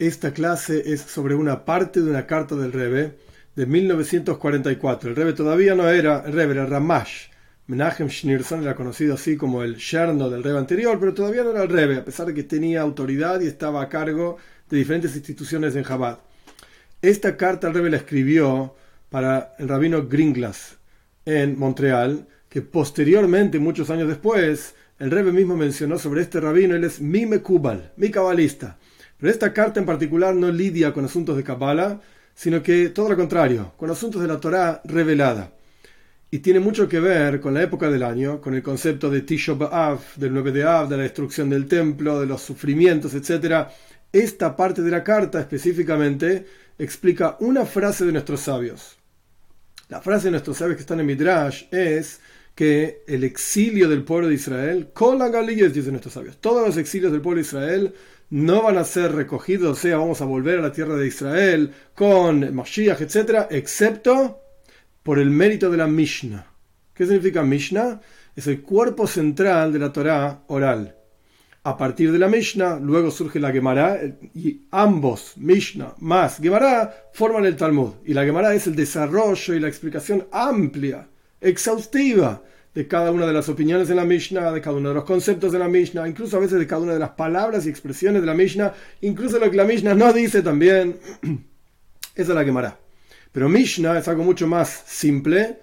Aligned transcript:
Esta 0.00 0.32
clase 0.32 0.94
es 0.94 1.02
sobre 1.02 1.34
una 1.34 1.66
parte 1.66 2.00
de 2.00 2.08
una 2.08 2.26
carta 2.26 2.56
del 2.56 2.72
Rebbe 2.72 3.18
de 3.54 3.66
1944. 3.66 5.10
El 5.10 5.16
Rebbe 5.16 5.34
todavía 5.34 5.74
no 5.74 5.90
era, 5.90 6.24
el 6.24 6.32
Rebbe 6.32 6.54
era 6.54 6.64
Ramash. 6.64 7.26
Menachem 7.66 8.08
Schneerson 8.08 8.62
era 8.62 8.74
conocido 8.74 9.12
así 9.12 9.36
como 9.36 9.62
el 9.62 9.76
yerno 9.76 10.30
del 10.30 10.42
Rebbe 10.42 10.58
anterior, 10.58 10.98
pero 10.98 11.12
todavía 11.12 11.44
no 11.44 11.50
era 11.50 11.64
el 11.64 11.68
Rebbe, 11.68 11.98
a 11.98 12.04
pesar 12.06 12.24
de 12.24 12.32
que 12.32 12.44
tenía 12.44 12.80
autoridad 12.80 13.42
y 13.42 13.46
estaba 13.46 13.82
a 13.82 13.90
cargo 13.90 14.38
de 14.70 14.78
diferentes 14.78 15.14
instituciones 15.14 15.76
en 15.76 15.84
Chabad. 15.84 16.20
Esta 17.02 17.36
carta 17.36 17.68
el 17.68 17.74
Rebbe 17.74 17.90
la 17.90 17.98
escribió 17.98 18.74
para 19.10 19.54
el 19.58 19.68
rabino 19.68 20.08
Gringlas 20.08 20.78
en 21.26 21.58
Montreal, 21.58 22.26
que 22.48 22.62
posteriormente, 22.62 23.58
muchos 23.58 23.90
años 23.90 24.08
después, 24.08 24.74
el 24.98 25.10
Rebbe 25.10 25.32
mismo 25.32 25.58
mencionó 25.58 25.98
sobre 25.98 26.22
este 26.22 26.40
rabino, 26.40 26.74
él 26.74 26.84
es 26.84 27.02
mi 27.02 27.26
Mekubal, 27.26 27.92
mi 27.98 28.10
cabalista. 28.10 28.78
Pero 29.20 29.30
esta 29.30 29.52
carta 29.52 29.78
en 29.78 29.86
particular 29.86 30.34
no 30.34 30.50
lidia 30.50 30.92
con 30.92 31.04
asuntos 31.04 31.36
de 31.36 31.44
Kabbalah, 31.44 32.00
sino 32.34 32.62
que 32.62 32.88
todo 32.88 33.10
lo 33.10 33.16
contrario, 33.16 33.74
con 33.76 33.90
asuntos 33.90 34.22
de 34.22 34.28
la 34.28 34.40
Torá 34.40 34.80
revelada. 34.84 35.52
Y 36.30 36.38
tiene 36.38 36.60
mucho 36.60 36.88
que 36.88 37.00
ver 37.00 37.40
con 37.40 37.52
la 37.52 37.62
época 37.62 37.90
del 37.90 38.02
año, 38.02 38.40
con 38.40 38.54
el 38.54 38.62
concepto 38.62 39.10
de 39.10 39.20
Tisho 39.20 39.56
B'Av, 39.56 39.98
del 40.16 40.32
9 40.32 40.52
de 40.52 40.64
Av, 40.64 40.88
de 40.88 40.96
la 40.96 41.02
destrucción 41.02 41.50
del 41.50 41.66
templo, 41.66 42.20
de 42.20 42.26
los 42.26 42.40
sufrimientos, 42.40 43.12
etc. 43.14 43.66
Esta 44.12 44.56
parte 44.56 44.80
de 44.80 44.90
la 44.90 45.04
carta 45.04 45.40
específicamente 45.40 46.46
explica 46.78 47.36
una 47.40 47.66
frase 47.66 48.06
de 48.06 48.12
nuestros 48.12 48.40
sabios. 48.40 48.96
La 49.88 50.00
frase 50.00 50.28
de 50.28 50.30
nuestros 50.30 50.56
sabios 50.56 50.76
que 50.76 50.82
están 50.82 51.00
en 51.00 51.06
Midrash 51.06 51.64
es 51.72 52.20
que 52.54 53.02
el 53.06 53.24
exilio 53.24 53.88
del 53.88 54.04
pueblo 54.04 54.28
de 54.28 54.34
Israel, 54.34 54.90
con 54.94 55.18
la 55.18 55.28
dicen 55.28 55.90
nuestros 55.90 56.14
sabios, 56.14 56.38
todos 56.40 56.66
los 56.66 56.76
exilios 56.76 57.10
del 57.10 57.20
pueblo 57.20 57.42
de 57.42 57.46
Israel 57.46 57.94
no 58.30 58.62
van 58.62 58.78
a 58.78 58.84
ser 58.84 59.12
recogidos, 59.12 59.78
o 59.78 59.80
sea, 59.80 59.98
vamos 59.98 60.20
a 60.20 60.24
volver 60.24 60.60
a 60.60 60.62
la 60.62 60.72
tierra 60.72 60.96
de 60.96 61.06
Israel 61.06 61.72
con 61.94 62.54
Mashiach, 62.54 63.00
etc., 63.00 63.46
excepto 63.50 64.40
por 65.02 65.18
el 65.18 65.30
mérito 65.30 65.70
de 65.70 65.76
la 65.76 65.88
Mishnah. 65.88 66.46
¿Qué 66.94 67.06
significa 67.06 67.42
Mishnah? 67.42 68.00
Es 68.36 68.46
el 68.46 68.62
cuerpo 68.62 69.06
central 69.06 69.72
de 69.72 69.78
la 69.80 69.92
Torah 69.92 70.44
oral. 70.46 70.96
A 71.62 71.76
partir 71.76 72.12
de 72.12 72.18
la 72.18 72.28
Mishnah, 72.28 72.78
luego 72.78 73.10
surge 73.10 73.40
la 73.40 73.52
Gemara, 73.52 74.00
y 74.34 74.62
ambos, 74.70 75.34
Mishnah 75.36 75.94
más 75.98 76.38
Gemara, 76.38 77.08
forman 77.12 77.44
el 77.44 77.56
Talmud. 77.56 77.94
Y 78.04 78.14
la 78.14 78.24
Gemara 78.24 78.54
es 78.54 78.66
el 78.66 78.76
desarrollo 78.76 79.54
y 79.54 79.60
la 79.60 79.68
explicación 79.68 80.26
amplia, 80.30 81.08
exhaustiva 81.40 82.42
de 82.74 82.86
cada 82.86 83.10
una 83.10 83.26
de 83.26 83.32
las 83.32 83.48
opiniones 83.48 83.88
de 83.88 83.94
la 83.94 84.04
Mishnah, 84.04 84.52
de 84.52 84.60
cada 84.60 84.76
uno 84.76 84.90
de 84.90 84.94
los 84.94 85.04
conceptos 85.04 85.52
de 85.52 85.58
la 85.58 85.68
Mishnah, 85.68 86.06
incluso 86.08 86.36
a 86.36 86.40
veces 86.40 86.58
de 86.58 86.66
cada 86.66 86.82
una 86.82 86.92
de 86.92 86.98
las 86.98 87.10
palabras 87.10 87.66
y 87.66 87.68
expresiones 87.68 88.22
de 88.22 88.26
la 88.26 88.34
Mishnah, 88.34 88.72
incluso 89.00 89.38
lo 89.38 89.50
que 89.50 89.56
la 89.56 89.64
Mishnah 89.64 89.94
no 89.94 90.12
dice 90.12 90.42
también. 90.42 90.98
Esa 92.14 92.32
es 92.32 92.36
la 92.36 92.44
Gemara. 92.44 92.78
Pero 93.32 93.48
Mishnah 93.48 93.98
es 93.98 94.08
algo 94.08 94.24
mucho 94.24 94.46
más 94.46 94.84
simple, 94.86 95.58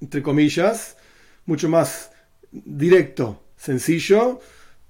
entre 0.00 0.22
comillas, 0.22 0.96
mucho 1.46 1.68
más 1.68 2.10
directo, 2.50 3.42
sencillo, 3.56 4.40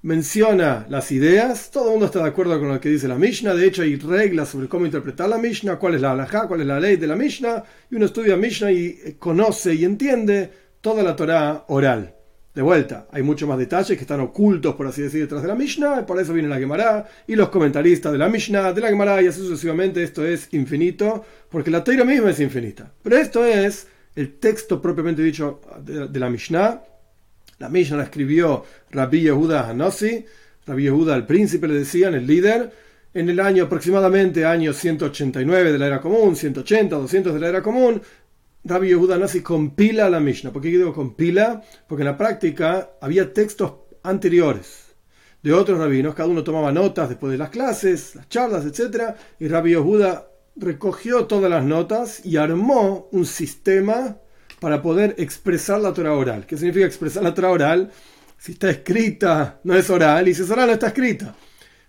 menciona 0.03 0.87
las 0.89 1.11
ideas, 1.11 1.71
todo 1.71 1.87
el 1.87 1.91
mundo 1.93 2.07
está 2.07 2.23
de 2.23 2.29
acuerdo 2.29 2.59
con 2.59 2.69
lo 2.69 2.81
que 2.81 2.89
dice 2.89 3.09
la 3.09 3.17
Mishnah, 3.17 3.55
de 3.55 3.67
hecho 3.67 3.83
hay 3.83 3.97
reglas 3.97 4.51
sobre 4.51 4.69
cómo 4.69 4.87
interpretar 4.87 5.29
la 5.29 5.39
Mishnah, 5.39 5.77
cuál 5.77 5.95
es 5.95 6.01
la 6.01 6.13
halajá, 6.13 6.47
cuál 6.47 6.61
es 6.61 6.67
la 6.67 6.79
ley 6.79 6.97
de 6.97 7.07
la 7.07 7.17
Mishnah, 7.17 7.65
y 7.91 7.97
uno 7.97 8.07
estudia 8.07 8.37
Mishnah 8.37 8.71
y 8.71 9.17
conoce 9.19 9.75
y 9.75 9.85
entiende 9.85 10.68
toda 10.81 11.03
la 11.03 11.17
Torah 11.17 11.65
oral. 11.69 12.15
De 12.55 12.63
vuelta, 12.63 13.07
hay 13.13 13.23
muchos 13.23 13.49
más 13.49 13.57
detalles 13.57 13.97
que 13.97 14.03
están 14.03 14.19
ocultos, 14.21 14.75
por 14.75 14.87
así 14.87 15.03
decir, 15.03 15.21
detrás 15.21 15.43
de 15.43 15.49
la 15.49 15.55
Mishnah, 15.55 16.01
y 16.01 16.05
por 16.05 16.19
eso 16.19 16.33
viene 16.33 16.49
la 16.49 16.59
Gemara 16.59 17.09
y 17.27 17.37
los 17.37 17.51
comentaristas 17.51 18.11
de 18.11 18.19
la 18.19 18.29
Mishnah, 18.29 18.73
de 18.73 18.81
la 18.81 18.89
Gemara, 18.89 19.23
y 19.23 19.29
así 19.29 19.41
sucesivamente. 19.41 20.03
Esto 20.03 20.27
es 20.27 20.53
infinito, 20.53 21.25
porque 21.49 21.71
la 21.71 21.85
Torah 21.85 22.05
misma 22.05 22.31
es 22.31 22.41
infinita. 22.41 22.93
Pero 23.01 23.17
esto 23.17 23.45
es 23.45 23.87
el 24.17 24.39
texto 24.41 24.83
propiamente 24.83 25.23
dicho 25.23 25.61
de, 25.85 26.19
la 26.19 26.29
Mishnah. 26.29 26.83
La 27.61 27.69
Mishnah 27.69 27.99
la 27.99 28.03
escribió 28.03 28.65
Rabbi 28.91 29.21
Yehuda 29.21 29.69
Hanossi, 29.69 30.25
Rabbi 30.67 30.83
Yehuda 30.83 31.15
el 31.15 31.27
príncipe, 31.27 31.69
le 31.69 31.75
decían, 31.75 32.15
el 32.15 32.27
líder, 32.27 32.73
en 33.15 33.29
el 33.29 33.39
año 33.39 33.65
aproximadamente 33.65 34.45
año 34.45 34.73
189 34.73 35.71
de 35.73 35.79
la 35.79 35.87
era 35.87 36.01
común, 36.01 36.35
180, 36.35 36.97
200 36.97 37.35
de 37.35 37.41
la 37.41 37.49
era 37.49 37.63
común, 37.63 38.03
Rabbi 38.65 38.89
Yehuda 38.89 39.19
Nasi 39.19 39.41
compila 39.41 40.11
la 40.11 40.21
Mishnah. 40.21 40.53
¿Por 40.53 40.63
qué 40.63 40.69
digo 40.69 40.93
compila? 40.93 41.63
Porque 41.87 42.03
en 42.03 42.09
la 42.09 42.17
práctica 42.17 42.91
había 43.01 43.33
textos 43.33 43.73
anteriores 44.03 44.85
de 45.43 45.53
otros 45.53 45.79
rabinos, 45.79 46.15
cada 46.15 46.29
uno 46.29 46.43
tomaba 46.43 46.73
notas 46.73 47.09
después 47.09 47.31
de 47.31 47.39
las 47.39 47.51
clases, 47.51 48.17
las 48.17 48.29
charlas, 48.29 48.65
etc. 48.65 49.15
Y 49.39 49.49
Rabbi 49.49 49.71
Yehuda 49.71 50.29
recogió 50.57 51.27
todas 51.27 51.51
las 51.51 51.65
notas 51.65 52.25
y 52.27 52.37
armó 52.37 53.09
un 53.13 53.25
sistema 53.25 54.17
para 54.61 54.83
poder 54.83 55.15
expresar 55.19 55.81
la 55.81 55.95
Torah 55.95 56.15
oral. 56.15 56.45
¿Qué 56.45 56.57
significa 56.57 56.87
expresar 56.87 57.23
la 57.23 57.33
Torah 57.33 57.51
oral? 57.51 57.93
Si 58.37 58.53
está 58.53 58.71
escrita, 58.71 59.61
no 59.63 59.75
es 59.77 59.89
oral, 59.91 60.27
y 60.29 60.35
si 60.35 60.43
es 60.43 60.51
oral, 60.51 60.67
no 60.67 60.73
está 60.73 60.89
escrita 60.89 61.35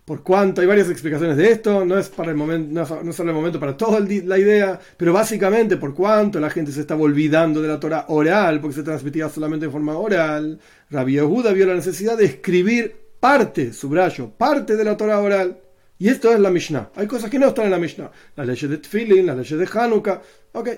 por 0.09 0.23
cuánto, 0.23 0.61
hay 0.61 0.65
varias 0.65 0.89
explicaciones 0.89 1.37
de 1.37 1.51
esto, 1.51 1.85
no 1.85 1.95
es 1.95 2.09
para 2.09 2.31
el 2.31 2.35
momento, 2.35 2.73
no, 3.03 3.13
solo 3.13 3.29
el 3.29 3.35
momento 3.35 3.59
para 3.59 3.77
toda 3.77 3.99
la 3.99 4.39
idea, 4.39 4.79
pero 4.97 5.13
básicamente 5.13 5.77
por 5.77 5.93
cuánto 5.93 6.39
la 6.39 6.49
gente 6.49 6.71
se 6.71 6.81
estaba 6.81 7.03
olvidando 7.03 7.61
de 7.61 7.67
la 7.67 7.79
Torah 7.79 8.05
oral, 8.07 8.59
porque 8.59 8.77
se 8.77 8.81
transmitía 8.81 9.29
solamente 9.29 9.67
en 9.67 9.71
forma 9.71 9.95
oral. 9.95 10.59
Rabbi 10.89 11.13
Yehuda 11.13 11.53
vio 11.53 11.67
la 11.67 11.75
necesidad 11.75 12.17
de 12.17 12.25
escribir 12.25 12.95
parte, 13.19 13.71
subrayo, 13.71 14.31
parte 14.31 14.75
de 14.75 14.83
la 14.83 14.97
Torah 14.97 15.19
oral. 15.19 15.59
Y 15.99 16.09
esto 16.09 16.31
es 16.31 16.39
la 16.39 16.49
Mishnah. 16.49 16.89
Hay 16.95 17.05
cosas 17.05 17.29
que 17.29 17.37
no 17.37 17.49
están 17.49 17.65
en 17.65 17.71
la 17.71 17.77
Mishnah. 17.77 18.09
La 18.35 18.45
ley 18.45 18.57
de 18.59 18.79
Tfilin, 18.79 19.27
la 19.27 19.35
ley 19.35 19.47
de 19.47 19.69
Hanukkah. 19.71 20.23
Ok, 20.53 20.69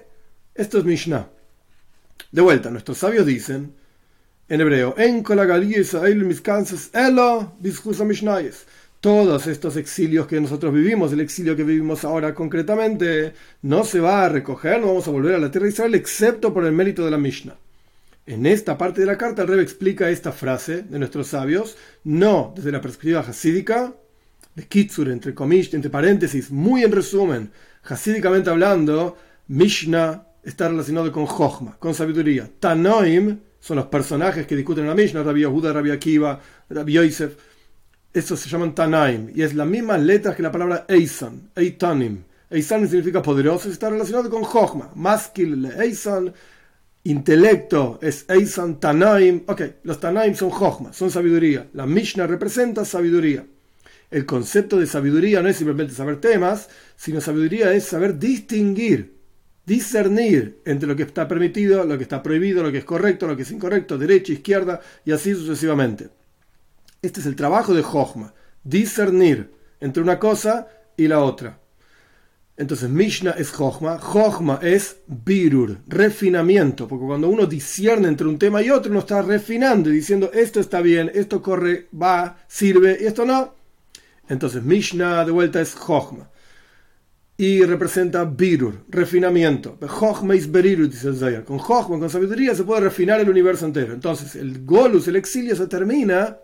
esto 0.54 0.78
es 0.80 0.84
Mishnah. 0.84 1.26
De 2.34 2.42
vuelta, 2.42 2.70
nuestros 2.70 2.98
sabios 2.98 3.26
dicen 3.26 3.76
en 4.50 4.60
hebreo, 4.60 4.94
en 4.98 5.24
elo 6.94 7.54
todos 9.02 9.48
estos 9.48 9.78
exilios 9.78 10.28
que 10.28 10.40
nosotros 10.40 10.72
vivimos, 10.72 11.12
el 11.12 11.22
exilio 11.22 11.56
que 11.56 11.64
vivimos 11.64 12.06
ahora 12.06 12.36
concretamente, 12.36 13.34
no 13.64 13.84
se 13.84 14.00
va 14.00 14.26
a 14.26 14.30
recoger, 14.30 14.80
no 14.80 14.88
vamos 14.88 15.08
a 15.08 15.12
volver 15.12 15.34
a 15.36 15.40
la 15.40 15.50
tierra 15.50 15.66
de 15.66 15.74
Israel, 15.74 15.96
excepto 15.96 16.54
por 16.54 16.66
el 16.66 16.72
mérito 16.72 17.04
de 17.04 17.12
la 17.12 17.18
Mishnah. 17.18 17.58
En 18.28 18.46
esta 18.46 18.78
parte 18.78 19.02
de 19.02 19.08
la 19.08 19.18
carta, 19.18 19.42
el 19.42 19.48
Rebbe 19.48 19.64
explica 19.64 20.10
esta 20.12 20.32
frase 20.32 20.84
de 20.84 21.00
nuestros 21.00 21.28
sabios, 21.28 21.76
no 22.04 22.54
desde 22.56 22.72
la 22.72 22.80
perspectiva 22.80 23.22
hasídica, 23.22 23.96
de 24.54 24.68
Kitsur, 24.68 25.10
entre 25.10 25.34
comillas, 25.34 25.74
entre 25.74 25.90
paréntesis, 25.90 26.52
muy 26.52 26.84
en 26.84 26.92
resumen, 26.92 27.52
hasídicamente 27.84 28.52
hablando, 28.52 29.18
Mishnah 29.48 30.28
está 30.44 30.68
relacionado 30.68 31.12
con 31.12 31.26
Jochma, 31.26 31.76
con 31.80 31.96
sabiduría. 31.96 32.48
Tanoim 32.60 33.40
son 33.60 33.78
los 33.78 33.88
personajes 33.88 34.46
que 34.46 34.56
discuten 34.56 34.84
en 34.84 34.90
la 34.90 34.96
Mishnah, 34.96 35.24
Rabbi 35.24 35.40
Yehuda, 35.40 35.74
Rabbi 35.74 35.90
Akiva, 35.90 36.40
Rabbi 36.70 36.94
Yosef, 36.94 37.36
estos 38.14 38.42
se 38.42 38.50
llaman 38.50 38.76
Tanaim 38.76 39.32
y 39.34 39.42
es 39.42 39.54
la 39.56 39.66
misma 39.66 39.98
letra 39.98 40.36
que 40.36 40.44
la 40.44 40.52
palabra 40.52 40.86
Eisan, 40.88 41.50
Eitanim. 41.56 42.24
Eisan 42.50 42.88
significa 42.88 43.22
poderoso 43.22 43.70
y 43.70 43.72
está 43.72 43.90
relacionado 43.90 44.30
con 44.30 44.44
Jochma. 44.44 44.92
Maskil 44.96 45.66
Eisan, 45.80 46.34
intelecto 47.06 48.00
es 48.02 48.26
Eisan, 48.28 48.80
Tanaim. 48.82 49.44
Ok, 49.48 49.62
los 49.84 50.00
Tanaim 50.00 50.36
son 50.36 50.50
Jochma, 50.50 50.92
son 50.92 51.10
sabiduría. 51.10 51.68
La 51.74 51.86
Mishnah 51.86 52.28
representa 52.28 52.84
sabiduría. 52.84 53.46
El 54.10 54.26
concepto 54.26 54.78
de 54.78 54.88
sabiduría 54.88 55.42
no 55.42 55.48
es 55.48 55.56
simplemente 55.56 55.94
saber 55.94 56.20
temas, 56.20 56.68
sino 56.98 57.22
sabiduría 57.22 57.72
es 57.74 57.86
saber 57.86 58.20
distinguir, 58.20 59.16
discernir 59.66 60.60
entre 60.66 60.90
lo 60.90 60.98
que 60.98 61.04
está 61.04 61.30
permitido, 61.30 61.86
lo 61.86 61.96
que 61.96 62.04
está 62.04 62.22
prohibido, 62.22 62.62
lo 62.62 62.74
que 62.74 62.80
es 62.80 62.84
correcto, 62.84 63.26
lo 63.26 63.38
que 63.38 63.44
es 63.44 63.52
incorrecto, 63.52 63.98
derecha, 63.98 64.34
izquierda 64.34 64.82
y 65.06 65.14
así 65.14 65.34
sucesivamente. 65.34 66.10
Este 67.02 67.20
es 67.20 67.26
el 67.26 67.36
trabajo 67.36 67.74
de 67.74 67.82
Jochma, 67.82 68.34
discernir 68.64 69.52
entre 69.80 70.04
una 70.04 70.20
cosa 70.20 70.68
y 70.96 71.08
la 71.08 71.20
otra. 71.20 71.60
Entonces, 72.58 72.90
Mishnah 72.90 73.32
es 73.32 73.50
Jochma, 73.50 73.98
Jochma 73.98 74.60
es 74.62 74.98
Birur, 75.08 75.80
refinamiento, 75.88 76.88
porque 76.88 77.06
cuando 77.06 77.28
uno 77.28 77.48
discierne 77.48 78.08
entre 78.08 78.28
un 78.28 78.38
tema 78.38 78.62
y 78.62 78.70
otro, 78.70 78.92
uno 78.92 79.00
está 79.00 79.24
refinando 79.24 79.90
y 79.90 79.94
diciendo 79.94 80.30
esto 80.32 80.60
está 80.60 80.82
bien, 80.82 81.10
esto 81.14 81.42
corre, 81.42 81.88
va, 82.00 82.38
sirve 82.48 83.00
y 83.02 83.06
esto 83.06 83.26
no. 83.26 83.56
Entonces, 84.30 84.62
Mishnah 84.62 85.26
de 85.26 85.32
vuelta 85.32 85.60
es 85.60 85.74
Jochma 85.74 86.30
y 87.36 87.64
representa 87.64 88.26
Birur, 88.26 88.86
refinamiento. 88.90 89.80
Jochma 89.82 90.36
es 90.36 90.52
Berirur, 90.52 90.88
dice 90.88 91.08
el 91.08 91.18
Zayar. 91.18 91.46
Con 91.46 91.58
Jochma, 91.58 91.98
con 91.98 92.12
sabiduría, 92.12 92.54
se 92.54 92.64
puede 92.64 92.82
refinar 92.82 93.20
el 93.20 93.30
universo 93.30 93.66
entero. 93.66 93.96
Entonces, 93.96 94.36
el 94.36 94.64
Golus, 94.64 95.08
el 95.08 95.16
exilio, 95.16 95.56
se 95.56 95.66
termina 95.66 96.38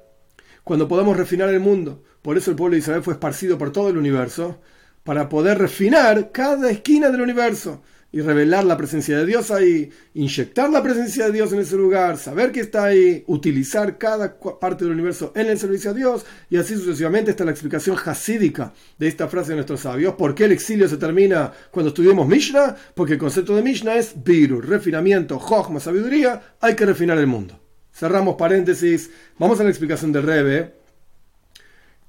cuando 0.67 0.89
podamos 0.89 1.15
refinar 1.15 1.47
el 1.47 1.61
mundo. 1.61 2.03
Por 2.21 2.37
eso 2.37 2.51
el 2.51 2.57
pueblo 2.57 2.73
de 2.73 2.79
Israel 2.79 3.01
fue 3.01 3.13
esparcido 3.13 3.57
por 3.57 3.71
todo 3.71 3.87
el 3.87 3.97
universo, 3.97 4.59
para 5.03 5.29
poder 5.29 5.57
refinar 5.57 6.33
cada 6.33 6.69
esquina 6.69 7.09
del 7.09 7.21
universo. 7.21 7.81
y 8.09 8.21
revelar 8.21 8.63
la 8.63 8.77
presencia 8.77 9.17
de 9.17 9.25
Dios 9.25 9.51
ahí, 9.51 9.89
inyectar 10.13 10.69
la 10.69 10.81
presencia 10.81 11.25
de 11.25 11.33
Dios 11.33 11.51
en 11.51 11.59
ese 11.59 11.75
lugar, 11.75 12.17
saber 12.17 12.53
que 12.53 12.61
está 12.61 12.85
ahí, 12.85 13.25
utilizar 13.27 13.97
cada 13.97 14.39
parte 14.39 14.85
del 14.85 14.93
universo 14.93 15.33
en 15.35 15.47
el 15.47 15.59
servicio 15.59 15.91
a 15.91 15.93
Dios 15.93 16.25
y 16.49 16.55
así 16.55 16.75
sucesivamente 16.75 17.31
está 17.31 17.43
la 17.43 17.51
explicación 17.51 17.97
hasídica 18.05 18.73
de 18.97 19.09
esta 19.09 19.27
frase 19.27 19.49
de 19.49 19.55
nuestros 19.55 19.81
sabios. 19.81 20.13
¿Por 20.15 20.33
qué 20.35 20.45
el 20.45 20.53
exilio 20.53 20.87
se 20.87 20.95
termina 20.95 21.51
cuando 21.69 21.89
estudiamos 21.89 22.27
Mishnah? 22.29 22.77
Porque 22.95 23.13
el 23.13 23.19
concepto 23.19 23.53
de 23.53 23.61
Mishnah 23.61 23.97
es 23.97 24.13
biru, 24.23 24.61
refinamiento, 24.61 25.37
jochma, 25.37 25.81
sabiduría, 25.81 26.55
hay 26.61 26.75
que 26.75 26.85
refinar 26.85 27.17
el 27.17 27.27
mundo. 27.27 27.66
Cerramos 27.97 28.35
paréntesis, 28.35 29.09
vamos 29.39 29.59
a 29.59 29.63
la 29.63 29.69
explicación 29.69 30.11
del 30.11 30.21
Rebe 30.21 30.73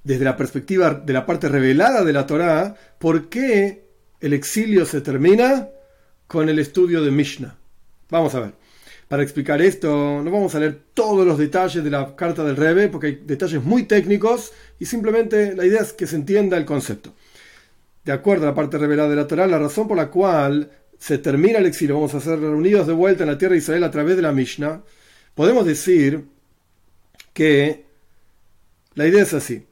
desde 0.05 0.25
la 0.25 0.37
perspectiva 0.37 0.93
de 0.93 1.13
la 1.15 1.25
parte 1.25 1.49
revelada 1.49 2.05
de 2.05 2.13
la 2.13 2.27
Torá, 2.27 2.75
¿por 2.99 3.31
qué 3.31 3.85
el 4.21 4.35
exilio 4.35 4.85
se 4.85 5.01
termina 5.01 5.69
con 6.27 6.51
el 6.51 6.59
estudio 6.59 7.03
de 7.03 7.11
Mishnah? 7.11 7.57
Vamos 8.11 8.35
a 8.35 8.41
ver. 8.41 8.53
Para 9.09 9.23
explicar 9.23 9.63
esto, 9.63 10.23
no 10.23 10.31
vamos 10.31 10.55
a 10.55 10.61
leer 10.61 10.79
todos 10.93 11.27
los 11.27 11.39
detalles 11.39 11.83
de 11.83 11.91
la 11.91 12.15
carta 12.15 12.45
del 12.45 12.57
Rebe, 12.57 12.89
porque 12.89 13.07
hay 13.07 13.23
detalles 13.25 13.65
muy 13.65 13.85
técnicos 13.85 14.53
y 14.79 14.85
simplemente 14.85 15.57
la 15.57 15.65
idea 15.65 15.81
es 15.81 15.95
que 15.95 16.07
se 16.07 16.17
entienda 16.17 16.59
el 16.59 16.67
concepto. 16.67 17.15
De 18.05 18.13
acuerdo 18.13 18.45
a 18.45 18.51
la 18.51 18.55
parte 18.55 18.77
revelada 18.77 19.09
de 19.09 19.17
la 19.17 19.27
Torá, 19.27 19.47
la 19.47 19.59
razón 19.59 19.89
por 19.89 19.97
la 19.97 20.09
cual 20.09 20.71
se 20.99 21.17
termina 21.17 21.59
el 21.59 21.67
exilio, 21.67 21.95
vamos 21.95 22.15
a 22.15 22.21
ser 22.21 22.39
reunidos 22.41 22.87
de 22.87 22.93
vuelta 22.93 23.25
en 23.25 23.31
la 23.31 23.39
tierra 23.39 23.53
de 23.53 23.59
Israel 23.59 23.85
a 23.85 23.91
través 23.91 24.17
de 24.17 24.23
la 24.23 24.33
Mishnah, 24.33 24.83
podemos 25.39 25.65
decir 25.65 26.25
que 27.33 27.85
la 28.97 29.07
idea 29.07 29.23
es 29.23 29.33
así. 29.35 29.65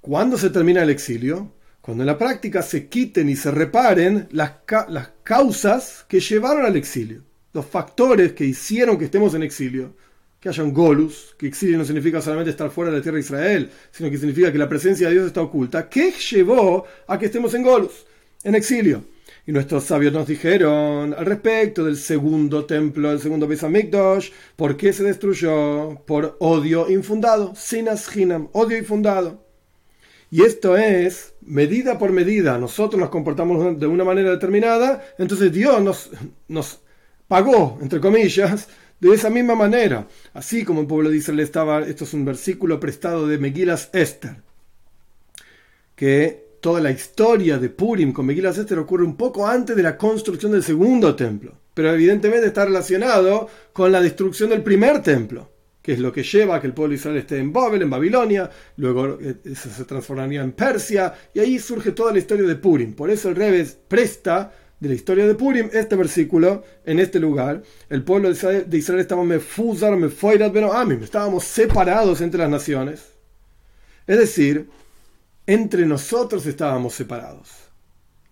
¿Cuándo 0.00 0.38
se 0.38 0.50
termina 0.50 0.84
el 0.84 0.90
exilio? 0.90 1.50
Cuando 1.80 2.04
en 2.04 2.06
la 2.06 2.16
práctica 2.16 2.62
se 2.62 2.86
quiten 2.86 3.28
y 3.28 3.34
se 3.34 3.50
reparen 3.50 4.28
las, 4.30 4.52
las 4.90 5.10
causas 5.24 6.06
que 6.06 6.20
llevaron 6.20 6.64
al 6.64 6.76
exilio, 6.76 7.22
los 7.52 7.66
factores 7.66 8.34
que 8.34 8.44
hicieron 8.44 8.96
que 8.96 9.06
estemos 9.06 9.34
en 9.34 9.42
exilio. 9.42 9.96
Que 10.38 10.50
haya 10.50 10.62
un 10.62 10.72
golus, 10.72 11.34
que 11.36 11.48
exilio 11.48 11.76
no 11.76 11.84
significa 11.84 12.20
solamente 12.20 12.52
estar 12.52 12.70
fuera 12.70 12.92
de 12.92 12.98
la 12.98 13.02
tierra 13.02 13.16
de 13.16 13.22
Israel, 13.22 13.70
sino 13.90 14.08
que 14.10 14.18
significa 14.18 14.52
que 14.52 14.58
la 14.58 14.68
presencia 14.68 15.08
de 15.08 15.14
Dios 15.14 15.26
está 15.26 15.40
oculta. 15.40 15.88
¿Qué 15.88 16.12
llevó 16.30 16.84
a 17.08 17.18
que 17.18 17.26
estemos 17.26 17.52
en 17.54 17.64
golus, 17.64 18.06
en 18.44 18.54
exilio? 18.54 19.02
Y 19.46 19.52
nuestros 19.52 19.84
sabios 19.84 20.12
nos 20.12 20.26
dijeron 20.26 21.14
al 21.14 21.26
respecto 21.26 21.84
del 21.84 21.98
segundo 21.98 22.64
templo, 22.64 23.12
el 23.12 23.20
segundo 23.20 23.46
Beis 23.46 23.62
Hamikdash, 23.62 24.30
¿por 24.56 24.76
qué 24.76 24.92
se 24.92 25.04
destruyó? 25.04 26.00
Por 26.06 26.36
odio 26.40 26.90
infundado, 26.90 27.54
sinas 27.54 28.14
hinam, 28.16 28.48
odio 28.52 28.78
infundado. 28.78 29.44
Y 30.30 30.42
esto 30.42 30.78
es 30.78 31.34
medida 31.42 31.98
por 31.98 32.10
medida. 32.10 32.58
Nosotros 32.58 32.98
nos 32.98 33.10
comportamos 33.10 33.78
de 33.78 33.86
una 33.86 34.02
manera 34.02 34.30
determinada, 34.30 35.04
entonces 35.18 35.52
Dios 35.52 35.82
nos, 35.82 36.10
nos 36.48 36.80
pagó, 37.28 37.78
entre 37.82 38.00
comillas, 38.00 38.68
de 38.98 39.14
esa 39.14 39.28
misma 39.28 39.54
manera. 39.54 40.08
Así 40.32 40.64
como 40.64 40.80
el 40.80 40.86
pueblo 40.86 41.10
de 41.10 41.18
Israel 41.18 41.40
estaba, 41.40 41.80
esto 41.80 42.04
es 42.04 42.14
un 42.14 42.24
versículo 42.24 42.80
prestado 42.80 43.28
de 43.28 43.36
Megilas 43.36 43.90
Esther, 43.92 44.36
que 45.94 46.43
toda 46.64 46.80
la 46.80 46.90
historia 46.90 47.58
de 47.58 47.68
Purim 47.68 48.10
con 48.10 48.24
Megilas 48.24 48.56
Esther 48.56 48.78
ocurre 48.78 49.04
un 49.04 49.18
poco 49.18 49.46
antes 49.46 49.76
de 49.76 49.82
la 49.82 49.98
construcción 49.98 50.52
del 50.52 50.62
segundo 50.62 51.14
templo, 51.14 51.52
pero 51.74 51.92
evidentemente 51.92 52.46
está 52.46 52.64
relacionado 52.64 53.50
con 53.70 53.92
la 53.92 54.00
destrucción 54.00 54.48
del 54.48 54.62
primer 54.62 55.02
templo 55.02 55.50
que 55.82 55.92
es 55.92 55.98
lo 55.98 56.10
que 56.10 56.22
lleva 56.22 56.56
a 56.56 56.60
que 56.62 56.66
el 56.66 56.72
pueblo 56.72 56.92
de 56.92 56.96
Israel 56.96 57.18
esté 57.18 57.36
en 57.36 57.52
Babel, 57.52 57.82
en 57.82 57.90
Babilonia, 57.90 58.48
luego 58.78 59.18
eh, 59.20 59.34
se 59.54 59.84
transformaría 59.84 60.40
en 60.40 60.52
Persia, 60.52 61.12
y 61.34 61.40
ahí 61.40 61.58
surge 61.58 61.90
toda 61.90 62.10
la 62.10 62.18
historia 62.20 62.48
de 62.48 62.56
Purim. 62.56 62.94
Por 62.94 63.10
eso 63.10 63.28
el 63.28 63.36
Rebes 63.36 63.76
presta 63.86 64.50
de 64.80 64.88
la 64.88 64.94
historia 64.94 65.26
de 65.26 65.34
Purim 65.34 65.68
este 65.74 65.96
versículo 65.96 66.64
en 66.86 66.98
este 66.98 67.20
lugar. 67.20 67.62
El 67.90 68.02
pueblo 68.02 68.32
de 68.32 68.78
Israel, 68.78 68.98
estaba 68.98 69.22
mefuzar, 69.24 69.94
mefoirat, 69.94 70.56
amim, 70.56 71.02
estábamos 71.02 71.44
separados 71.44 72.22
entre 72.22 72.40
las 72.40 72.48
naciones. 72.48 73.02
Es 74.06 74.18
decir, 74.18 74.70
entre 75.46 75.86
nosotros 75.86 76.46
estábamos 76.46 76.94
separados. 76.94 77.48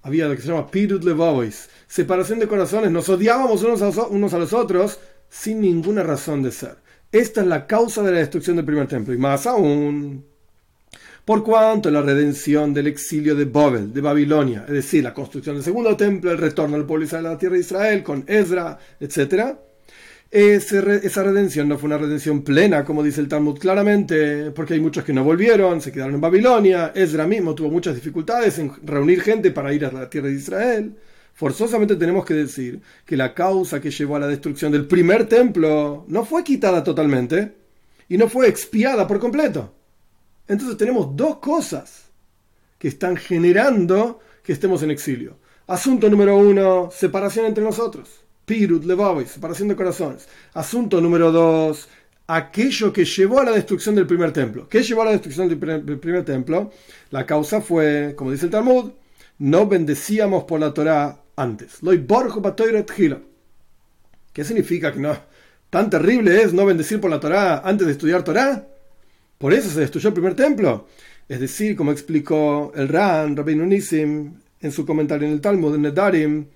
Había 0.03 0.26
lo 0.26 0.35
que 0.35 0.43
se 0.43 0.49
llama 0.49 0.70
pirut 0.70 1.05
levois, 1.05 1.69
separación 1.87 2.41
de 2.41 2.49
corazones, 2.49 2.91
nos 2.91 3.09
odiábamos 3.09 3.62
unos 3.62 4.35
a 4.35 4.38
los 4.38 4.53
otros 4.53 4.99
sin 5.29 5.61
ninguna 5.61 6.03
razón 6.03 6.43
de 6.43 6.50
ser. 6.50 6.76
Esta 7.12 7.43
es 7.43 7.47
la 7.47 7.67
causa 7.67 8.03
de 8.03 8.11
la 8.11 8.19
destrucción 8.19 8.56
del 8.56 8.64
primer 8.64 8.88
templo. 8.88 9.14
Y 9.14 9.19
más 9.19 9.47
aún, 9.47 10.25
por 11.25 11.44
cuanto 11.44 11.91
la 11.91 12.03
redención 12.03 12.75
del 12.75 12.88
exilio 12.88 13.35
de 13.35 13.44
Babel, 13.44 13.93
de 13.93 14.00
Babilonia, 14.00 14.65
es 14.67 14.73
decir, 14.73 15.05
la 15.05 15.15
construcción 15.15 15.56
del 15.56 15.65
segundo 15.65 15.97
templo, 15.97 16.32
el 16.32 16.38
retorno 16.38 16.76
del 16.76 16.87
pueblo 16.87 17.06
a 17.12 17.20
la 17.20 17.38
tierra 17.38 17.55
de 17.55 17.61
Israel 17.61 18.03
con 18.03 18.25
Ezra, 18.26 18.79
etc., 18.99 19.56
esa 20.32 21.23
redención 21.23 21.69
no 21.69 21.79
fue 21.79 21.88
una 21.88 21.99
redención 21.99 22.43
plena, 22.43 22.84
como 22.84 23.02
dice 23.02 23.20
el 23.20 23.29
Talmud 23.29 23.58
claramente, 23.58 24.50
porque 24.50 24.75
hay 24.75 24.81
muchos 24.81 25.05
que 25.05 25.12
no 25.12 25.23
volvieron, 25.23 25.81
se 25.81 25.93
quedaron 25.93 26.14
en 26.14 26.20
Babilonia, 26.20 26.93
Ezra 26.94 27.26
mismo 27.26 27.55
tuvo 27.55 27.70
muchas 27.70 27.94
dificultades 27.94 28.58
en 28.58 28.73
reunir 28.82 29.20
gente 29.20 29.50
para 29.50 29.75
ir 29.75 29.84
a 29.84 29.93
la 29.93 30.08
tierra 30.08 30.29
de 30.29 30.34
Israel 30.34 30.96
forzosamente 31.34 31.96
tenemos 31.96 32.25
que 32.25 32.34
decir 32.34 32.81
que 33.05 33.17
la 33.17 33.34
causa 33.34 33.81
que 33.81 33.90
llevó 33.90 34.17
a 34.17 34.20
la 34.20 34.26
destrucción 34.26 34.73
del 34.73 34.87
primer 34.87 35.29
templo 35.29 36.05
no 36.08 36.25
fue 36.25 36.44
quitada 36.44 36.84
totalmente 36.84 37.55
y 38.08 38.19
no 38.19 38.29
fue 38.29 38.49
expiada 38.49 39.06
por 39.06 39.19
completo. 39.19 39.73
Entonces 40.46 40.76
tenemos 40.76 41.17
dos 41.17 41.38
cosas 41.38 42.11
que 42.79 42.88
están 42.88 43.17
generando 43.17 44.20
que 44.43 44.52
estemos 44.52 44.82
en 44.82 44.90
exilio. 44.90 45.38
Asunto 45.67 46.11
número 46.11 46.37
uno, 46.37 46.90
separación 46.93 47.46
entre 47.46 47.64
nosotros. 47.64 48.21
Pirut, 48.44 48.85
Levavis, 48.85 49.31
separación 49.31 49.69
de 49.69 49.77
corazones. 49.77 50.29
Asunto 50.55 51.00
número 51.00 51.31
dos, 51.31 51.89
aquello 52.27 52.93
que 52.93 53.05
llevó 53.05 53.41
a 53.41 53.44
la 53.44 53.53
destrucción 53.53 53.94
del 53.94 54.06
primer 54.06 54.33
templo. 54.33 54.69
¿Qué 54.69 54.83
llevó 54.83 55.03
a 55.03 55.06
la 55.06 55.11
destrucción 55.12 55.49
del 55.49 55.59
primer 55.99 56.25
templo? 56.25 56.71
La 57.11 57.27
causa 57.27 57.61
fue, 57.61 58.15
como 58.17 58.33
dice 58.33 58.47
el 58.47 58.50
Talmud, 58.50 58.93
no 59.39 59.67
bendecíamos 59.67 60.44
por 60.44 60.61
la 60.61 60.73
Torah 60.75 61.21
antes. 61.37 61.79
¿Qué 64.33 64.44
significa 64.44 64.93
que 64.93 65.00
no? 65.00 65.17
¿Tan 65.71 65.89
terrible 65.89 66.43
es 66.43 66.53
no 66.53 66.67
bendecir 66.67 67.00
por 67.00 67.11
la 67.11 67.21
Torá 67.21 67.61
antes 67.61 67.87
de 67.87 67.93
estudiar 67.93 68.23
Torá? 68.25 68.67
Por 69.39 69.53
eso 69.53 69.71
se 69.71 69.81
destruyó 69.81 70.09
el 70.09 70.15
primer 70.15 70.35
templo. 70.35 70.87
Es 71.29 71.41
decir, 71.41 71.75
como 71.77 71.93
explicó 71.93 72.73
el 72.75 72.89
Ran, 72.89 73.37
Rabbi 73.37 73.55
Nunissim, 73.55 74.35
en 74.61 74.73
su 74.73 74.85
comentario 74.85 75.27
en 75.27 75.35
el 75.35 75.41
Talmud, 75.41 75.75
en 75.75 75.83
Nedarim, 75.83 76.47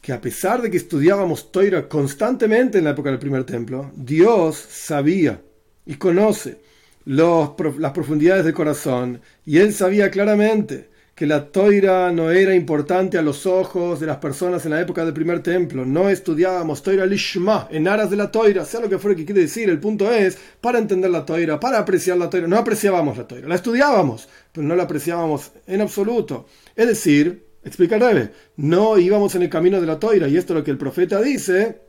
que 0.00 0.12
a 0.12 0.20
pesar 0.20 0.62
de 0.62 0.70
que 0.70 0.76
estudiábamos 0.76 1.52
Torah 1.52 1.88
constantemente 1.88 2.78
en 2.78 2.84
la 2.84 2.90
época 2.90 3.10
del 3.10 3.18
primer 3.18 3.44
templo, 3.44 3.90
Dios 3.94 4.56
sabía 4.56 5.42
y 5.84 5.94
conoce 5.96 6.58
las 7.04 7.92
profundidades 7.92 8.44
del 8.44 8.54
corazón 8.54 9.20
y 9.44 9.58
Él 9.58 9.72
sabía 9.72 10.10
claramente 10.10 10.88
que 11.14 11.26
la 11.26 11.52
toira 11.52 12.10
no 12.12 12.30
era 12.30 12.54
importante 12.54 13.18
a 13.18 13.22
los 13.22 13.44
ojos 13.44 14.00
de 14.00 14.06
las 14.06 14.16
personas 14.16 14.64
en 14.64 14.70
la 14.70 14.80
época 14.80 15.04
del 15.04 15.12
primer 15.12 15.42
templo. 15.42 15.84
No 15.84 16.08
estudiábamos 16.08 16.82
toira 16.82 17.04
lishma, 17.04 17.68
en 17.70 17.88
aras 17.88 18.08
de 18.08 18.16
la 18.16 18.30
toira, 18.30 18.64
sea 18.64 18.80
lo 18.80 18.88
que 18.88 18.98
fuera 18.98 19.14
que 19.14 19.26
quiere 19.26 19.42
decir. 19.42 19.68
El 19.68 19.80
punto 19.80 20.10
es, 20.10 20.38
para 20.62 20.78
entender 20.78 21.10
la 21.10 21.26
toira, 21.26 21.60
para 21.60 21.78
apreciar 21.78 22.16
la 22.16 22.30
toira, 22.30 22.46
no 22.46 22.56
apreciábamos 22.56 23.18
la 23.18 23.28
toira, 23.28 23.46
la 23.46 23.56
estudiábamos, 23.56 24.30
pero 24.50 24.66
no 24.66 24.74
la 24.74 24.84
apreciábamos 24.84 25.50
en 25.66 25.82
absoluto. 25.82 26.46
Es 26.74 26.86
decir, 26.86 27.49
explica 27.64 27.98
Rebe, 27.98 28.32
no 28.56 28.98
íbamos 28.98 29.34
en 29.34 29.42
el 29.42 29.50
camino 29.50 29.80
de 29.80 29.86
la 29.86 29.98
toira, 29.98 30.28
y 30.28 30.36
esto 30.36 30.52
es 30.52 30.58
lo 30.58 30.64
que 30.64 30.70
el 30.70 30.78
profeta 30.78 31.20
dice, 31.20 31.80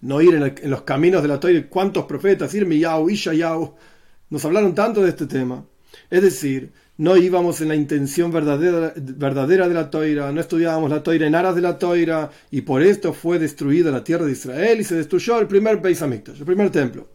no 0.00 0.20
ir 0.20 0.34
en, 0.34 0.70
los 0.70 0.82
caminos 0.82 1.22
de 1.22 1.28
la 1.28 1.40
toira. 1.40 1.66
¿Cuántos 1.68 2.04
profetas? 2.04 2.54
Ir 2.54 2.66
Miyau, 2.66 3.08
Ishayau, 3.08 3.74
nos 4.30 4.44
hablaron 4.44 4.74
tanto 4.74 5.02
de 5.02 5.08
este 5.10 5.26
tema. 5.26 5.64
Es 6.10 6.22
decir, 6.22 6.72
no 6.96 7.16
íbamos 7.16 7.60
en 7.60 7.68
la 7.68 7.74
intención 7.74 8.30
verdadera, 8.30 8.92
verdadera 8.96 9.68
de 9.68 9.74
la 9.74 9.90
toira, 9.90 10.30
no 10.32 10.40
estudiábamos 10.40 10.90
la 10.90 11.02
toira 11.02 11.26
en 11.26 11.34
aras 11.34 11.54
de 11.54 11.62
la 11.62 11.78
toira, 11.78 12.30
y 12.50 12.60
por 12.62 12.82
esto 12.82 13.12
fue 13.12 13.38
destruida 13.38 13.90
la 13.90 14.04
tierra 14.04 14.26
de 14.26 14.32
Israel 14.32 14.80
y 14.80 14.84
se 14.84 14.96
destruyó 14.96 15.40
el 15.40 15.46
primer 15.46 15.78
Beis 15.78 16.02
el 16.02 16.22
primer 16.44 16.70
templo. 16.70 17.13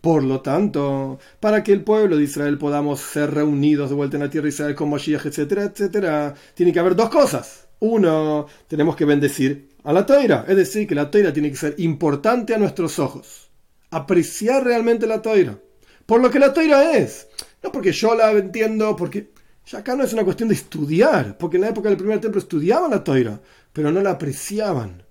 Por 0.00 0.22
lo 0.22 0.40
tanto, 0.40 1.18
para 1.40 1.64
que 1.64 1.72
el 1.72 1.82
pueblo 1.82 2.16
de 2.16 2.24
Israel 2.24 2.56
podamos 2.56 3.00
ser 3.00 3.34
reunidos 3.34 3.90
de 3.90 3.96
vuelta 3.96 4.16
en 4.16 4.22
la 4.22 4.30
tierra 4.30 4.44
de 4.44 4.50
Israel 4.50 4.74
con 4.74 4.90
Mashiach, 4.90 5.26
etcétera, 5.26 5.64
etcétera, 5.64 6.34
tiene 6.54 6.72
que 6.72 6.78
haber 6.78 6.94
dos 6.94 7.08
cosas. 7.10 7.66
Uno, 7.80 8.46
tenemos 8.68 8.94
que 8.94 9.04
bendecir 9.04 9.70
a 9.84 9.92
la 9.92 10.06
toira, 10.06 10.44
es 10.48 10.56
decir, 10.56 10.86
que 10.86 10.94
la 10.94 11.10
toira 11.10 11.32
tiene 11.32 11.50
que 11.50 11.56
ser 11.56 11.74
importante 11.78 12.54
a 12.54 12.58
nuestros 12.58 12.98
ojos. 12.98 13.50
Apreciar 13.90 14.64
realmente 14.64 15.06
la 15.06 15.22
toira. 15.22 15.58
Por 16.06 16.20
lo 16.20 16.30
que 16.30 16.38
la 16.38 16.52
toira 16.52 16.96
es. 16.96 17.28
No 17.62 17.72
porque 17.72 17.92
yo 17.92 18.14
la 18.14 18.30
entiendo, 18.32 18.94
porque 18.94 19.30
ya 19.66 19.78
acá 19.80 19.96
no 19.96 20.04
es 20.04 20.12
una 20.12 20.24
cuestión 20.24 20.48
de 20.48 20.54
estudiar, 20.54 21.36
porque 21.38 21.56
en 21.56 21.62
la 21.62 21.68
época 21.70 21.88
del 21.88 21.98
primer 21.98 22.20
templo 22.20 22.40
estudiaban 22.40 22.90
la 22.90 23.02
toira, 23.04 23.40
pero 23.72 23.90
no 23.90 24.00
la 24.00 24.12
apreciaban. 24.12 25.02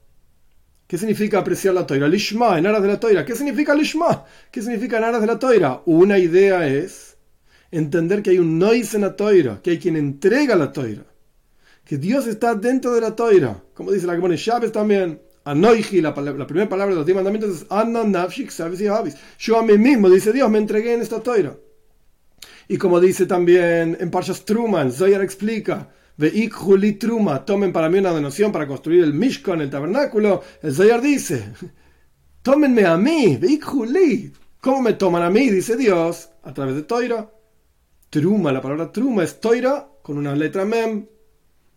¿Qué 0.87 0.97
significa 0.97 1.39
apreciar 1.39 1.73
la 1.73 1.85
toira? 1.85 2.07
Lishma, 2.07 2.57
en 2.57 2.65
aras 2.65 2.81
de 2.81 2.87
la 2.87 2.99
toira. 2.99 3.25
¿Qué 3.25 3.35
significa 3.35 3.75
lishma? 3.75 4.23
¿Qué 4.49 4.61
significa 4.61 4.97
en 4.97 5.03
aras 5.03 5.21
de 5.21 5.27
la 5.27 5.37
toira? 5.37 5.81
Una 5.85 6.17
idea 6.17 6.65
es 6.65 7.17
entender 7.71 8.23
que 8.23 8.29
hay 8.29 8.39
un 8.39 8.57
noise 8.57 8.95
en 8.95 9.01
la 9.01 9.15
toira, 9.15 9.59
que 9.61 9.71
hay 9.71 9.79
quien 9.79 9.97
entrega 9.97 10.55
la 10.55 10.71
toira, 10.71 11.03
que 11.83 11.97
Dios 11.97 12.25
está 12.27 12.55
dentro 12.55 12.93
de 12.93 13.01
la 13.01 13.15
toira, 13.15 13.61
como 13.73 13.91
dice 13.91 14.07
la 14.07 14.17
pone 14.17 14.37
Chávez 14.37 14.71
también. 14.71 15.21
Anoiji, 15.43 16.01
la, 16.01 16.09
la, 16.09 16.45
primera 16.45 16.67
palabra 16.67 16.93
de 16.93 16.97
los 16.97 17.05
diez 17.05 17.15
mandamientos 17.15 17.65
es 17.65 19.17
Yo 19.39 19.57
a 19.57 19.63
mí 19.63 19.77
mismo, 19.77 20.09
dice 20.09 20.33
Dios, 20.33 20.49
me 20.49 20.57
entregué 20.57 20.93
en 20.93 21.01
esta 21.01 21.21
toira. 21.21 21.55
Y 22.67 22.77
como 22.77 22.99
dice 22.99 23.25
también 23.25 23.95
en 23.97 24.11
Parshas 24.11 24.43
Truman, 24.43 24.91
Zoyar 24.91 25.21
explica, 25.21 25.89
Juli 26.51 26.93
Truma, 26.93 27.45
tomen 27.45 27.71
para 27.71 27.89
mí 27.89 27.99
una 27.99 28.09
donación 28.09 28.51
para 28.51 28.67
construir 28.67 29.03
el 29.03 29.13
Mishkan, 29.13 29.61
el 29.61 29.69
tabernáculo. 29.69 30.41
El 30.63 30.73
Zoyar 30.73 31.01
dice, 31.01 31.53
tómenme 32.41 32.85
a 32.85 32.97
mí, 32.97 33.39
Juli. 33.61 34.33
¿Cómo 34.59 34.81
me 34.81 34.93
toman 34.93 35.21
a 35.21 35.29
mí? 35.29 35.49
Dice 35.49 35.77
Dios, 35.77 36.29
a 36.43 36.53
través 36.53 36.75
de 36.75 36.83
Toira. 36.83 37.31
Truma, 38.09 38.51
la 38.51 38.61
palabra 38.61 38.91
Truma 38.91 39.23
es 39.23 39.39
Toira 39.39 39.87
con 40.01 40.17
una 40.17 40.35
letra 40.35 40.65
Mem. 40.65 41.05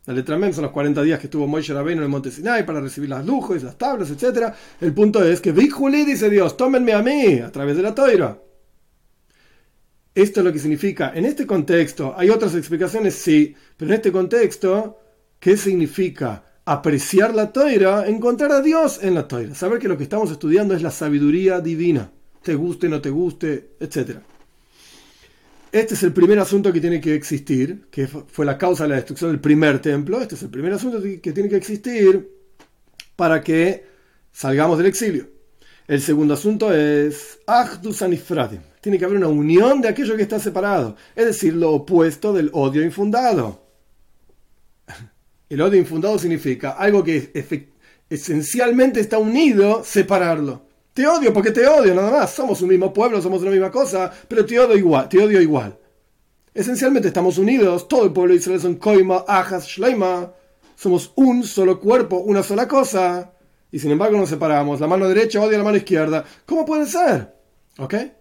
La 0.06 0.14
letra 0.14 0.38
Mem 0.38 0.52
son 0.52 0.62
los 0.62 0.72
40 0.72 1.02
días 1.02 1.18
que 1.18 1.26
estuvo 1.26 1.46
Moisés 1.46 1.76
Rabbeinu 1.76 2.00
en 2.00 2.04
el 2.04 2.10
monte 2.10 2.30
Sinai 2.30 2.64
para 2.64 2.80
recibir 2.80 3.10
las 3.10 3.26
lujos, 3.26 3.62
las 3.62 3.76
tablas, 3.76 4.10
etc. 4.10 4.54
El 4.80 4.94
punto 4.94 5.22
es 5.22 5.40
que 5.40 5.52
Juli 5.52 6.04
dice 6.04 6.30
Dios, 6.30 6.56
tómenme 6.56 6.94
a 6.94 7.02
mí, 7.02 7.40
a 7.40 7.52
través 7.52 7.76
de 7.76 7.82
la 7.82 7.94
Toira. 7.94 8.38
Esto 10.20 10.40
es 10.40 10.44
lo 10.44 10.52
que 10.52 10.58
significa. 10.58 11.12
En 11.14 11.24
este 11.24 11.46
contexto, 11.46 12.14
hay 12.14 12.28
otras 12.28 12.54
explicaciones, 12.54 13.14
sí, 13.14 13.54
pero 13.74 13.90
en 13.90 13.94
este 13.94 14.12
contexto, 14.12 14.98
¿qué 15.38 15.56
significa? 15.56 16.44
Apreciar 16.66 17.34
la 17.34 17.50
toira, 17.50 18.06
encontrar 18.06 18.52
a 18.52 18.60
Dios 18.60 19.00
en 19.02 19.14
la 19.14 19.26
toira, 19.26 19.54
saber 19.54 19.78
que 19.78 19.88
lo 19.88 19.96
que 19.96 20.02
estamos 20.02 20.30
estudiando 20.30 20.74
es 20.74 20.82
la 20.82 20.90
sabiduría 20.90 21.60
divina, 21.60 22.12
te 22.42 22.54
guste, 22.54 22.86
no 22.90 23.00
te 23.00 23.08
guste, 23.08 23.70
etc. 23.80 24.18
Este 25.72 25.94
es 25.94 26.02
el 26.02 26.12
primer 26.12 26.38
asunto 26.38 26.70
que 26.70 26.82
tiene 26.82 27.00
que 27.00 27.14
existir, 27.14 27.86
que 27.90 28.06
fue 28.06 28.44
la 28.44 28.58
causa 28.58 28.84
de 28.84 28.90
la 28.90 28.96
destrucción 28.96 29.30
del 29.30 29.40
primer 29.40 29.80
templo. 29.80 30.20
Este 30.20 30.34
es 30.34 30.42
el 30.42 30.50
primer 30.50 30.74
asunto 30.74 31.00
que 31.00 31.32
tiene 31.32 31.48
que 31.48 31.56
existir 31.56 32.30
para 33.16 33.40
que 33.40 33.86
salgamos 34.32 34.76
del 34.76 34.88
exilio. 34.88 35.30
El 35.88 36.02
segundo 36.02 36.34
asunto 36.34 36.74
es 36.74 37.38
Ahdus 37.46 38.02
Anifradim 38.02 38.69
tiene 38.80 38.98
que 38.98 39.04
haber 39.04 39.18
una 39.18 39.28
unión 39.28 39.80
de 39.80 39.88
aquello 39.88 40.16
que 40.16 40.22
está 40.22 40.38
separado, 40.38 40.96
es 41.14 41.26
decir, 41.26 41.54
lo 41.54 41.72
opuesto 41.72 42.32
del 42.32 42.50
odio 42.52 42.82
infundado. 42.82 43.66
El 45.48 45.60
odio 45.60 45.80
infundado 45.80 46.18
significa 46.18 46.70
algo 46.70 47.02
que 47.02 47.32
esencialmente 48.08 49.00
está 49.00 49.18
unido, 49.18 49.82
separarlo. 49.84 50.62
Te 50.94 51.06
odio 51.06 51.32
porque 51.32 51.50
te 51.50 51.66
odio, 51.66 51.92
nada 51.92 52.10
más. 52.10 52.30
Somos 52.30 52.62
un 52.62 52.68
mismo 52.68 52.92
pueblo, 52.92 53.20
somos 53.20 53.42
una 53.42 53.50
misma 53.50 53.70
cosa, 53.70 54.12
pero 54.28 54.46
te 54.46 54.58
odio 54.60 54.76
igual. 54.76 55.08
Te 55.08 55.18
odio 55.18 55.40
igual. 55.40 55.76
Esencialmente 56.54 57.08
estamos 57.08 57.36
unidos, 57.38 57.88
todo 57.88 58.04
el 58.04 58.12
pueblo 58.12 58.32
de 58.32 58.38
Israel 58.38 58.60
son 58.60 58.76
Koima, 58.76 59.24
Ajas, 59.26 59.66
Shleima. 59.66 60.32
Somos 60.76 61.12
un 61.16 61.42
solo 61.42 61.80
cuerpo, 61.80 62.18
una 62.18 62.44
sola 62.44 62.68
cosa. 62.68 63.32
Y 63.72 63.78
sin 63.80 63.90
embargo 63.90 64.18
nos 64.18 64.28
separamos. 64.28 64.80
La 64.80 64.86
mano 64.86 65.08
derecha 65.08 65.40
odia 65.40 65.56
a 65.56 65.58
la 65.58 65.64
mano 65.64 65.76
izquierda. 65.76 66.24
¿Cómo 66.46 66.64
puede 66.64 66.86
ser? 66.86 67.39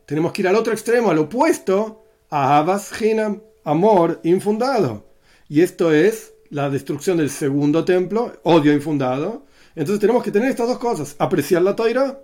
Tenemos 0.06 0.32
que 0.32 0.42
ir 0.42 0.48
al 0.48 0.56
otro 0.56 0.72
extremo, 0.72 1.12
al 1.12 1.18
opuesto, 1.18 2.06
a 2.30 2.58
Abbas 2.58 2.90
Hinam, 3.02 3.42
amor 3.66 4.22
infundado. 4.24 5.06
Y 5.50 5.62
esto 5.62 5.92
es 5.92 6.34
la 6.50 6.70
destrucción 6.70 7.18
del 7.18 7.30
segundo 7.30 7.84
templo, 7.84 8.40
odio 8.44 8.74
infundado. 8.74 9.46
Entonces 9.76 10.00
tenemos 10.00 10.24
que 10.24 10.32
tener 10.32 10.50
estas 10.50 10.68
dos 10.68 10.80
cosas, 10.80 11.16
apreciar 11.20 11.62
la 11.62 11.76
toira 11.76 12.22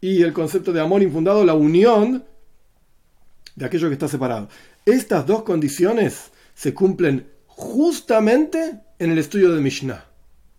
y 0.00 0.22
el 0.22 0.32
concepto 0.32 0.72
de 0.72 0.80
amor 0.80 1.02
infundado, 1.02 1.44
la 1.44 1.54
unión 1.54 2.24
de 3.54 3.64
aquello 3.64 3.88
que 3.88 3.94
está 3.94 4.08
separado. 4.08 4.48
Estas 4.84 5.24
dos 5.26 5.42
condiciones 5.42 6.32
se 6.54 6.74
cumplen 6.74 7.30
justamente 7.46 8.80
en 8.98 9.10
el 9.12 9.18
estudio 9.18 9.52
de 9.52 9.60
Mishnah 9.60 10.04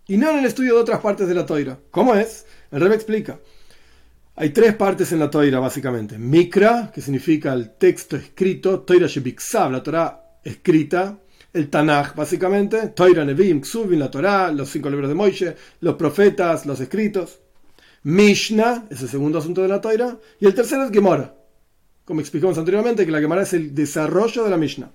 y 0.07 0.17
no 0.17 0.31
en 0.31 0.39
el 0.39 0.45
estudio 0.45 0.75
de 0.75 0.81
otras 0.81 1.01
partes 1.01 1.27
de 1.27 1.35
la 1.35 1.45
toira. 1.45 1.77
¿Cómo 1.91 2.15
es? 2.15 2.45
El 2.71 2.81
Rebbe 2.81 2.95
explica. 2.95 3.39
Hay 4.39 4.51
tres 4.51 4.75
partes 4.75 5.11
en 5.11 5.17
la 5.17 5.31
Toira, 5.31 5.59
básicamente. 5.59 6.19
Mikra, 6.19 6.91
que 6.93 7.01
significa 7.01 7.53
el 7.53 7.71
texto 7.71 8.15
escrito, 8.15 8.81
Toira 8.81 9.07
Shebiksav, 9.07 9.71
la 9.71 9.81
Torah 9.81 10.39
escrita. 10.43 11.17
El 11.51 11.71
Tanaj, 11.71 12.13
básicamente. 12.13 12.89
Toira 12.89 13.25
Nevim, 13.25 13.61
Ksuvim, 13.61 13.97
la 13.97 14.11
Torah, 14.11 14.51
los 14.51 14.69
cinco 14.69 14.91
libros 14.91 15.09
de 15.09 15.15
Moishe, 15.15 15.55
los 15.81 15.95
profetas, 15.95 16.67
los 16.67 16.79
escritos. 16.79 17.39
Mishnah, 18.03 18.85
es 18.91 19.01
el 19.01 19.09
segundo 19.09 19.39
asunto 19.39 19.63
de 19.63 19.69
la 19.69 19.81
Toira. 19.81 20.19
Y 20.39 20.45
el 20.45 20.53
tercero 20.53 20.83
es 20.83 20.91
Gemara. 20.91 21.33
Como 22.05 22.21
explicamos 22.21 22.59
anteriormente, 22.59 23.07
que 23.07 23.11
la 23.11 23.19
Gemara 23.19 23.41
es 23.41 23.53
el 23.53 23.73
desarrollo 23.73 24.43
de 24.43 24.51
la 24.51 24.57
Mishnah. 24.57 24.91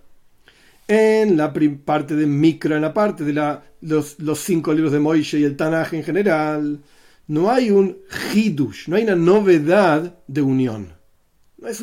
En 0.87 1.37
la 1.37 1.53
parte 1.85 2.15
de 2.15 2.27
Mikra, 2.27 2.77
en 2.77 2.83
la 2.83 2.95
parte 2.95 3.25
de 3.25 3.33
los, 3.81 4.21
los 4.21 4.39
cinco 4.39 4.73
libros 4.73 4.93
de 4.93 5.01
Moishe 5.01 5.41
y 5.41 5.45
el 5.45 5.57
Tanaj 5.57 5.95
en 5.95 6.05
general 6.05 6.81
no 7.27 7.51
hay 7.51 7.71
un 7.71 7.99
hidush, 8.35 8.89
no 8.89 8.97
hay 8.97 9.05
una 9.05 9.17
novedad 9.17 10.19
de 10.27 10.43
unión. 10.43 10.95
No, 11.59 11.69
es 11.69 11.83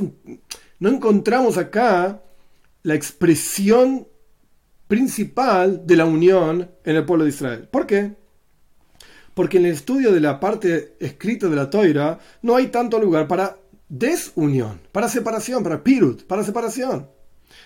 no 0.79 0.89
encontramos 0.89 1.57
acá 1.57 2.21
la 2.83 2.95
expresión 2.95 4.07
principal 4.87 5.85
de 5.85 5.95
la 5.95 6.05
unión 6.05 6.71
en 6.83 6.95
el 6.95 7.05
pueblo 7.05 7.25
de 7.25 7.29
Israel. 7.29 7.67
¿Por 7.69 7.85
qué? 7.85 8.15
Porque 9.33 9.57
en 9.57 9.65
el 9.65 9.73
estudio 9.73 10.11
de 10.11 10.19
la 10.19 10.39
parte 10.39 10.95
escrita 10.99 11.47
de 11.47 11.55
la 11.55 11.69
Toira 11.69 12.19
no 12.41 12.55
hay 12.55 12.67
tanto 12.67 12.99
lugar 12.99 13.27
para 13.27 13.57
desunión, 13.87 14.81
para 14.91 15.09
separación, 15.09 15.63
para 15.63 15.83
pirut, 15.83 16.23
para 16.23 16.43
separación. 16.43 17.07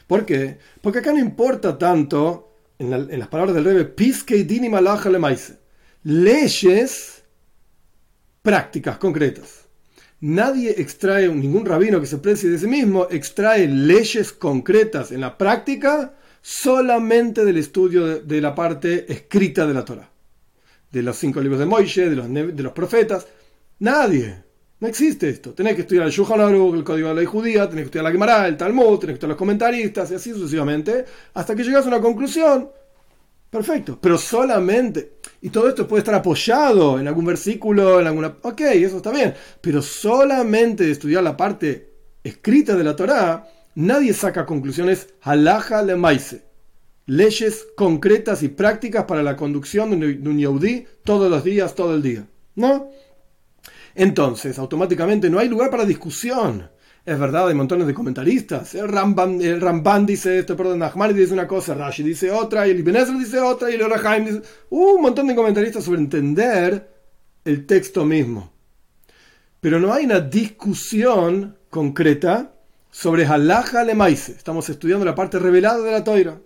¿Por 0.07 0.25
qué? 0.25 0.57
Porque 0.81 0.99
acá 0.99 1.13
no 1.13 1.19
importa 1.19 1.77
tanto, 1.77 2.57
en, 2.77 2.89
las 3.19 3.27
palabras 3.27 3.55
del 3.55 3.65
Rebbe, 3.65 3.85
piske 3.85 4.43
dini 4.43 4.69
leyes 6.03 7.22
prácticas, 8.43 8.97
concretas. 8.99 9.63
Nadie 10.19 10.75
extrae, 10.77 11.27
ningún 11.27 11.65
rabino 11.65 11.99
que 11.99 12.05
se 12.05 12.19
precie 12.19 12.49
de 12.49 12.59
sí 12.59 12.67
mismo, 12.67 13.07
extrae 13.09 13.67
leyes 13.67 14.31
concretas 14.31 15.11
en 15.11 15.21
la 15.21 15.37
práctica 15.37 16.13
solamente 16.41 17.43
del 17.43 17.57
estudio 17.57 18.19
de, 18.19 18.41
la 18.41 18.53
parte 18.53 19.11
escrita 19.11 19.65
de 19.65 19.73
la 19.73 19.83
Torah. 19.83 20.09
De 20.91 21.01
los 21.01 21.17
cinco 21.17 21.41
libros 21.41 21.59
de 21.59 21.65
Moishe, 21.65 22.09
de 22.09 22.15
los, 22.15 22.31
de 22.31 22.63
los 22.63 22.73
profetas. 22.73 23.25
Nadie. 23.79 24.43
No 24.79 24.87
existe 24.87 25.29
esto. 25.29 25.53
Tenés 25.53 25.75
que 25.75 25.81
estudiar 25.81 26.05
el 26.05 26.11
Shulchan 26.11 26.41
el 26.41 26.83
Código 26.83 27.07
de 27.07 27.13
la 27.13 27.19
Ley 27.21 27.25
Judía, 27.25 27.69
tenés 27.69 27.83
que 27.83 27.85
estudiar 27.85 28.03
la 28.03 28.11
Gemara, 28.11 28.47
el 28.47 28.57
Talmud, 28.57 28.99
tenés 28.99 29.13
que 29.13 29.13
estudiar 29.13 29.29
los 29.29 29.37
comentaristas 29.37 30.11
y 30.11 30.15
así 30.15 30.31
sucesivamente, 30.31 31.05
hasta 31.33 31.55
que 31.55 31.63
llegas 31.63 31.85
a 31.85 31.87
una 31.87 32.01
conclusión. 32.01 32.69
Perfecto. 33.53 33.99
Pero 34.01 34.17
solamente 34.17 35.19
y 35.43 35.49
todo 35.49 35.67
esto 35.67 35.87
puede 35.87 35.99
estar 35.99 36.15
apoyado 36.15 36.97
en 36.97 37.07
algún 37.07 37.25
versículo, 37.25 37.99
en 37.99 38.07
alguna... 38.07 38.37
Ok, 38.43 38.61
eso 38.61 38.97
está 38.97 39.11
bien. 39.11 39.35
Pero 39.59 39.81
solamente 39.81 40.85
de 40.85 40.91
estudiar 40.91 41.21
la 41.21 41.37
parte 41.37 41.91
escrita 42.23 42.75
de 42.75 42.83
la 42.85 42.95
Torá, 42.95 43.47
nadie 43.75 44.13
saca 44.13 44.45
conclusiones 44.45 45.09
halaja 45.21 45.83
le. 45.83 46.45
Leyes 47.05 47.67
concretas 47.75 48.41
y 48.41 48.47
prácticas 48.47 49.03
para 49.03 49.21
la 49.21 49.35
conducción 49.35 49.99
de 49.99 50.29
un 50.29 50.39
yaudí 50.39 50.87
todos 51.03 51.29
los 51.29 51.43
días, 51.43 51.75
todo 51.75 51.93
el 51.93 52.01
día. 52.01 52.25
¿No? 52.55 52.89
Entonces, 53.93 54.57
automáticamente 54.57 55.29
no 55.29 55.39
hay 55.39 55.49
lugar 55.49 55.69
para 55.69 55.85
discusión. 55.85 56.71
Es 57.05 57.19
verdad, 57.19 57.49
hay 57.49 57.53
montones 57.53 57.85
de 57.85 57.93
comentaristas. 57.93 58.75
El 58.75 58.87
Ramban, 58.87 60.05
dice 60.05 60.39
esto, 60.39 60.55
perdón, 60.55 60.81
Ahmad 60.83 61.09
dice 61.09 61.33
una 61.33 61.47
cosa, 61.47 61.73
Rashi 61.73 62.01
dice 62.01 62.31
otra, 62.31 62.65
y 62.65 62.71
el 62.71 62.79
Ibn 62.79 63.19
dice 63.19 63.39
otra, 63.39 63.69
y 63.69 63.73
el 63.73 63.81
Orahaim 63.81 64.25
dice... 64.25 64.41
Uh, 64.69 64.95
un 64.95 65.01
montón 65.01 65.27
de 65.27 65.35
comentaristas 65.35 65.83
sobre 65.83 65.99
entender 65.99 66.89
el 67.43 67.65
texto 67.65 68.05
mismo. 68.05 68.53
Pero 69.59 69.81
no 69.81 69.93
hay 69.93 70.05
una 70.05 70.21
discusión 70.21 71.57
concreta 71.69 72.53
sobre 72.89 73.25
Halaja 73.25 73.83
le 73.83 73.95
Maise. 73.95 74.31
Estamos 74.31 74.69
estudiando 74.69 75.03
la 75.03 75.15
parte 75.15 75.39
revelada 75.39 75.83
de 75.83 75.91
la 75.91 76.03
Toira. 76.05 76.39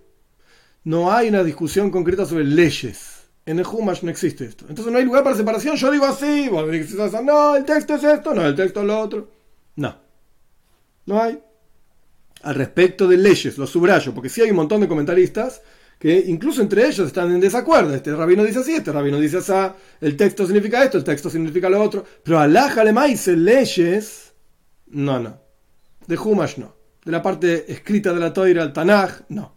No 0.86 1.12
hay 1.12 1.30
una 1.30 1.44
discusión 1.44 1.92
concreta 1.92 2.26
sobre 2.26 2.46
leyes. 2.46 3.28
En 3.46 3.60
el 3.60 3.66
Humash 3.66 4.02
no 4.02 4.10
existe 4.10 4.46
esto. 4.46 4.66
Entonces 4.68 4.92
no 4.92 4.98
hay 4.98 5.06
lugar 5.06 5.24
para 5.24 5.36
separación. 5.36 5.76
Yo 5.76 5.92
digo 5.92 6.06
así, 6.06 6.50
vos 6.50 6.66
no, 7.24 7.56
el 7.56 7.64
texto 7.64 7.96
es 7.96 8.04
esto, 8.04 8.34
no, 8.34 8.46
el 8.46 8.56
texto 8.56 8.82
es 8.82 8.86
lo 8.88 9.00
otro. 9.00 9.37
No. 11.08 11.22
Hay. 11.22 11.40
Al 12.44 12.54
respecto 12.54 13.08
de 13.08 13.18
leyes, 13.18 13.58
lo 13.58 13.66
subrayo, 13.66 14.14
porque 14.14 14.30
sí 14.30 14.42
hay 14.42 14.52
un 14.52 14.58
montón 14.58 14.82
de 14.82 14.88
comentaristas 14.88 15.62
que 15.98 16.26
incluso 16.28 16.62
entre 16.62 16.86
ellos 16.86 17.08
están 17.08 17.32
en 17.34 17.40
desacuerdo. 17.40 17.96
Este 17.96 18.16
rabino 18.16 18.44
dice 18.44 18.60
así, 18.60 18.76
este 18.76 18.92
rabino 18.92 19.20
dice 19.20 19.38
así, 19.38 19.54
el 20.02 20.16
texto 20.16 20.46
significa 20.46 20.84
esto, 20.84 21.00
el 21.00 21.04
texto 21.04 21.30
significa 21.30 21.70
lo 21.70 21.82
otro. 21.82 22.06
Pero 22.24 22.40
alájale 22.40 22.94
maíz 22.94 23.26
leyes, 23.28 24.34
no, 24.88 25.20
no. 25.20 25.40
De 26.06 26.18
Humash 26.18 26.58
no. 26.58 26.76
De 27.04 27.12
la 27.12 27.22
parte 27.22 27.72
escrita 27.72 28.14
de 28.14 28.20
la 28.20 28.32
Toira, 28.32 28.62
el 28.64 28.74
Tanaj, 28.74 29.22
no. 29.30 29.54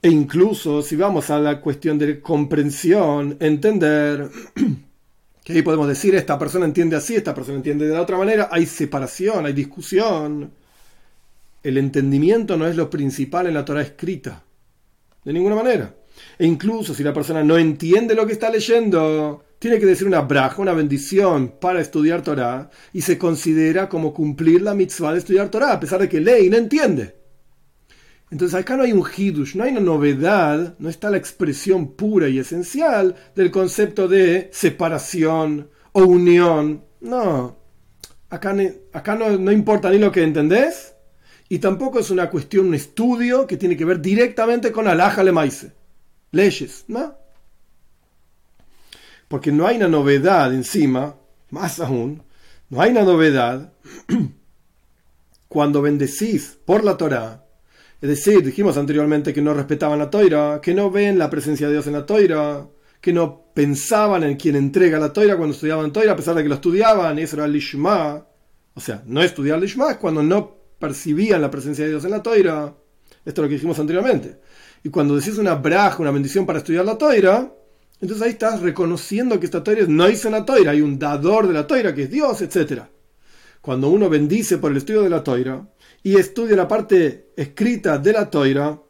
E 0.00 0.08
incluso 0.08 0.82
si 0.82 0.96
vamos 0.96 1.30
a 1.30 1.38
la 1.38 1.60
cuestión 1.60 1.98
de 1.98 2.20
comprensión, 2.20 3.36
entender 3.40 4.28
que 5.52 5.58
ahí 5.58 5.62
podemos 5.62 5.88
decir, 5.88 6.14
esta 6.14 6.38
persona 6.38 6.66
entiende 6.66 6.94
así, 6.94 7.16
esta 7.16 7.34
persona 7.34 7.56
entiende 7.56 7.86
de 7.86 7.94
la 7.94 8.02
otra 8.02 8.18
manera, 8.18 8.50
hay 8.52 8.66
separación, 8.66 9.46
hay 9.46 9.54
discusión. 9.54 10.50
El 11.62 11.78
entendimiento 11.78 12.58
no 12.58 12.66
es 12.66 12.76
lo 12.76 12.90
principal 12.90 13.46
en 13.46 13.54
la 13.54 13.64
Torah 13.64 13.80
escrita, 13.80 14.44
de 15.24 15.32
ninguna 15.32 15.54
manera. 15.54 15.94
E 16.38 16.44
incluso 16.44 16.92
si 16.92 17.02
la 17.02 17.14
persona 17.14 17.42
no 17.42 17.56
entiende 17.56 18.14
lo 18.14 18.26
que 18.26 18.34
está 18.34 18.50
leyendo, 18.50 19.42
tiene 19.58 19.78
que 19.78 19.86
decir 19.86 20.06
una 20.06 20.20
braja, 20.20 20.60
una 20.60 20.74
bendición 20.74 21.54
para 21.58 21.80
estudiar 21.80 22.22
Torah 22.22 22.68
y 22.92 23.00
se 23.00 23.16
considera 23.16 23.88
como 23.88 24.12
cumplir 24.12 24.60
la 24.60 24.74
mitzvah 24.74 25.12
de 25.12 25.20
estudiar 25.20 25.48
Torah, 25.48 25.72
a 25.72 25.80
pesar 25.80 25.98
de 25.98 26.10
que 26.10 26.20
lee 26.20 26.44
y 26.46 26.50
no 26.50 26.58
entiende. 26.58 27.14
Entonces 28.30 28.60
acá 28.60 28.76
no 28.76 28.82
hay 28.82 28.92
un 28.92 29.04
hidush, 29.16 29.56
no 29.56 29.64
hay 29.64 29.72
una 29.72 29.80
novedad, 29.80 30.76
no 30.78 30.88
está 30.88 31.10
la 31.10 31.16
expresión 31.16 31.94
pura 31.94 32.28
y 32.28 32.38
esencial 32.38 33.16
del 33.34 33.50
concepto 33.50 34.06
de 34.06 34.50
separación 34.52 35.70
o 35.92 36.04
unión. 36.04 36.84
No, 37.00 37.56
acá, 38.28 38.54
acá 38.92 39.14
no, 39.14 39.38
no 39.38 39.50
importa 39.50 39.90
ni 39.90 39.98
lo 39.98 40.12
que 40.12 40.22
entendés 40.22 40.94
y 41.48 41.58
tampoco 41.58 41.98
es 41.98 42.10
una 42.10 42.28
cuestión, 42.28 42.66
un 42.66 42.74
estudio 42.74 43.46
que 43.46 43.56
tiene 43.56 43.76
que 43.76 43.86
ver 43.86 44.00
directamente 44.00 44.70
con 44.70 44.86
alaja 44.86 45.22
le 45.22 45.32
maise, 45.32 45.72
leyes, 46.30 46.84
¿no? 46.88 47.16
Porque 49.28 49.50
no 49.52 49.66
hay 49.66 49.76
una 49.76 49.88
novedad 49.88 50.52
encima, 50.52 51.16
más 51.50 51.80
aún, 51.80 52.22
no 52.68 52.82
hay 52.82 52.90
una 52.90 53.04
novedad 53.04 53.72
cuando 55.48 55.80
bendecís 55.80 56.58
por 56.66 56.84
la 56.84 56.98
Torah 56.98 57.47
es 58.00 58.08
decir, 58.08 58.44
dijimos 58.44 58.76
anteriormente 58.76 59.34
que 59.34 59.42
no 59.42 59.54
respetaban 59.54 59.98
la 59.98 60.08
toira, 60.08 60.60
que 60.62 60.74
no 60.74 60.90
ven 60.90 61.18
la 61.18 61.28
presencia 61.28 61.66
de 61.66 61.72
Dios 61.72 61.86
en 61.88 61.94
la 61.94 62.06
toira, 62.06 62.68
que 63.00 63.12
no 63.12 63.52
pensaban 63.54 64.22
en 64.22 64.36
quien 64.36 64.54
entrega 64.54 64.98
la 64.98 65.12
toira 65.12 65.36
cuando 65.36 65.54
estudiaban 65.54 65.92
toira, 65.92 66.12
a 66.12 66.16
pesar 66.16 66.34
de 66.36 66.42
que 66.42 66.48
lo 66.48 66.54
estudiaban, 66.54 67.18
y 67.18 67.22
eso 67.22 67.36
era 67.36 67.46
el 67.46 67.52
lishma. 67.52 68.24
O 68.74 68.80
sea, 68.80 69.02
no 69.06 69.20
estudiar 69.22 69.60
lishma 69.60 69.90
es 69.90 69.96
cuando 69.96 70.22
no 70.22 70.56
percibían 70.78 71.42
la 71.42 71.50
presencia 71.50 71.84
de 71.84 71.90
Dios 71.90 72.04
en 72.04 72.12
la 72.12 72.22
toira. 72.22 72.74
Esto 73.24 73.42
es 73.42 73.44
lo 73.44 73.48
que 73.48 73.54
dijimos 73.54 73.78
anteriormente. 73.80 74.38
Y 74.84 74.90
cuando 74.90 75.16
decís 75.16 75.36
una 75.38 75.56
braja, 75.56 75.98
una 75.98 76.12
bendición 76.12 76.46
para 76.46 76.60
estudiar 76.60 76.84
la 76.84 76.96
toira, 76.96 77.52
entonces 78.00 78.24
ahí 78.24 78.32
estás 78.32 78.60
reconociendo 78.60 79.40
que 79.40 79.46
esta 79.46 79.64
toira 79.64 79.84
no 79.88 80.06
en 80.06 80.32
la 80.32 80.44
toira, 80.44 80.70
hay 80.70 80.80
un 80.80 80.98
dador 80.98 81.48
de 81.48 81.54
la 81.54 81.66
toira 81.66 81.94
que 81.94 82.04
es 82.04 82.10
Dios, 82.10 82.40
etc. 82.42 82.82
Cuando 83.60 83.88
uno 83.88 84.08
bendice 84.08 84.58
por 84.58 84.70
el 84.70 84.76
estudio 84.76 85.02
de 85.02 85.10
la 85.10 85.24
toira, 85.24 85.68
y 86.02 86.16
estudia 86.16 86.56
la 86.56 86.68
parte 86.68 87.30
escrita 87.36 87.98
de 87.98 88.12
la 88.12 88.30
toira, 88.30 88.80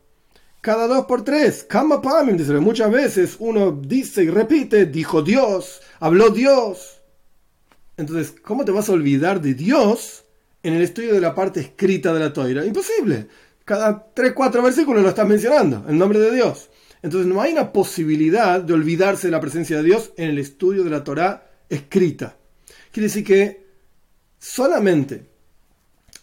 cada 0.60 0.86
dos 0.86 1.06
por 1.06 1.24
tres, 1.24 1.64
kama 1.64 2.02
dice, 2.32 2.52
muchas 2.54 2.90
veces 2.90 3.36
uno 3.38 3.72
dice 3.72 4.24
y 4.24 4.28
repite, 4.28 4.86
dijo 4.86 5.22
Dios, 5.22 5.80
habló 6.00 6.30
Dios. 6.30 7.00
Entonces, 7.96 8.34
¿cómo 8.42 8.64
te 8.64 8.72
vas 8.72 8.88
a 8.88 8.92
olvidar 8.92 9.40
de 9.40 9.54
Dios 9.54 10.24
en 10.62 10.74
el 10.74 10.82
estudio 10.82 11.14
de 11.14 11.20
la 11.20 11.34
parte 11.34 11.60
escrita 11.60 12.12
de 12.12 12.20
la 12.20 12.32
toira? 12.32 12.64
Imposible. 12.64 13.28
Cada 13.64 14.12
tres, 14.12 14.32
cuatro 14.32 14.62
versículos 14.62 15.02
lo 15.02 15.08
estás 15.08 15.28
mencionando, 15.28 15.84
en 15.88 15.96
nombre 15.96 16.18
de 16.18 16.34
Dios. 16.34 16.70
Entonces 17.02 17.32
no 17.32 17.40
hay 17.40 17.52
una 17.52 17.72
posibilidad 17.72 18.60
de 18.60 18.72
olvidarse 18.72 19.28
de 19.28 19.32
la 19.32 19.40
presencia 19.40 19.76
de 19.76 19.84
Dios 19.84 20.12
en 20.16 20.30
el 20.30 20.38
estudio 20.38 20.82
de 20.84 20.90
la 20.90 21.04
Torah 21.04 21.50
escrita. 21.68 22.36
Quiere 22.90 23.06
decir 23.06 23.24
que 23.24 23.64
solamente 24.38 25.26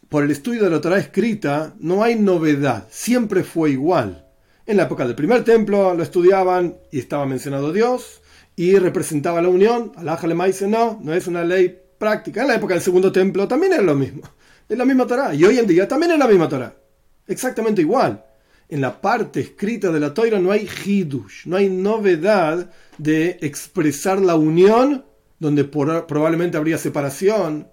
por 0.09 0.23
el 0.23 0.31
estudio 0.31 0.63
de 0.63 0.69
la 0.69 0.81
Torah 0.81 0.99
escrita 0.99 1.73
no 1.79 2.03
hay 2.03 2.15
novedad, 2.15 2.87
siempre 2.89 3.43
fue 3.43 3.71
igual. 3.71 4.27
En 4.65 4.77
la 4.77 4.83
época 4.83 5.05
del 5.05 5.15
primer 5.15 5.43
templo 5.43 5.93
lo 5.93 6.03
estudiaban 6.03 6.77
y 6.91 6.99
estaba 6.99 7.25
mencionado 7.25 7.71
Dios 7.71 8.21
y 8.55 8.77
representaba 8.77 9.41
la 9.41 9.49
unión. 9.49 9.91
Allah 9.95 10.19
le 10.23 10.45
dice 10.47 10.67
no, 10.67 10.99
no 11.03 11.13
es 11.13 11.27
una 11.27 11.43
ley 11.43 11.77
práctica. 11.97 12.41
En 12.41 12.47
la 12.47 12.55
época 12.55 12.73
del 12.73 12.83
segundo 12.83 13.11
templo 13.11 13.47
también 13.47 13.73
era 13.73 13.83
lo 13.83 13.95
mismo. 13.95 14.23
Es 14.67 14.75
la 14.75 14.85
misma 14.85 15.05
Torah. 15.05 15.35
Y 15.35 15.45
hoy 15.45 15.59
en 15.59 15.67
día 15.67 15.87
también 15.87 16.13
es 16.13 16.17
la 16.17 16.27
misma 16.27 16.49
Torah. 16.49 16.75
Exactamente 17.27 17.81
igual. 17.81 18.25
En 18.67 18.81
la 18.81 18.99
parte 18.99 19.39
escrita 19.39 19.91
de 19.91 19.99
la 19.99 20.11
Torah 20.11 20.39
no 20.39 20.49
hay 20.49 20.67
hidush, 20.83 21.45
no 21.45 21.57
hay 21.57 21.69
novedad 21.69 22.71
de 22.97 23.37
expresar 23.41 24.19
la 24.19 24.35
unión 24.35 25.05
donde 25.37 25.65
probablemente 25.65 26.57
habría 26.57 26.79
separación 26.79 27.67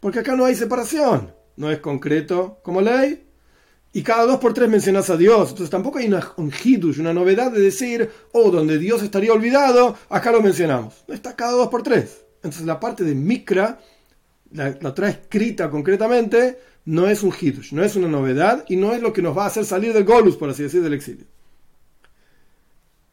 porque 0.00 0.20
acá 0.20 0.34
no 0.34 0.44
hay 0.44 0.54
separación, 0.54 1.32
no 1.56 1.70
es 1.70 1.78
concreto 1.78 2.58
como 2.62 2.80
ley. 2.80 3.26
Y 3.92 4.02
cada 4.02 4.24
dos 4.24 4.38
por 4.38 4.54
tres 4.54 4.68
mencionas 4.68 5.10
a 5.10 5.16
Dios. 5.16 5.50
Entonces 5.50 5.70
tampoco 5.70 5.98
hay 5.98 6.06
una, 6.06 6.32
un 6.36 6.52
hidush, 6.52 7.00
una 7.00 7.12
novedad 7.12 7.50
de 7.50 7.60
decir, 7.60 8.08
oh, 8.32 8.50
donde 8.50 8.78
Dios 8.78 9.02
estaría 9.02 9.32
olvidado, 9.32 9.96
acá 10.08 10.30
lo 10.30 10.40
mencionamos. 10.40 10.94
Está 11.08 11.34
cada 11.34 11.52
dos 11.52 11.68
por 11.68 11.82
tres. 11.82 12.24
Entonces 12.36 12.66
la 12.66 12.78
parte 12.78 13.02
de 13.02 13.14
Mikra, 13.16 13.80
la, 14.52 14.78
la 14.80 14.94
trae 14.94 15.10
escrita 15.10 15.68
concretamente, 15.68 16.58
no 16.84 17.08
es 17.08 17.22
un 17.22 17.32
hidush, 17.38 17.72
no 17.72 17.82
es 17.82 17.96
una 17.96 18.08
novedad 18.08 18.64
y 18.68 18.76
no 18.76 18.92
es 18.94 19.02
lo 19.02 19.12
que 19.12 19.22
nos 19.22 19.36
va 19.36 19.44
a 19.44 19.48
hacer 19.48 19.64
salir 19.64 19.92
del 19.92 20.04
Golus, 20.04 20.36
por 20.36 20.48
así 20.48 20.62
decir, 20.62 20.82
del 20.82 20.94
exilio. 20.94 21.26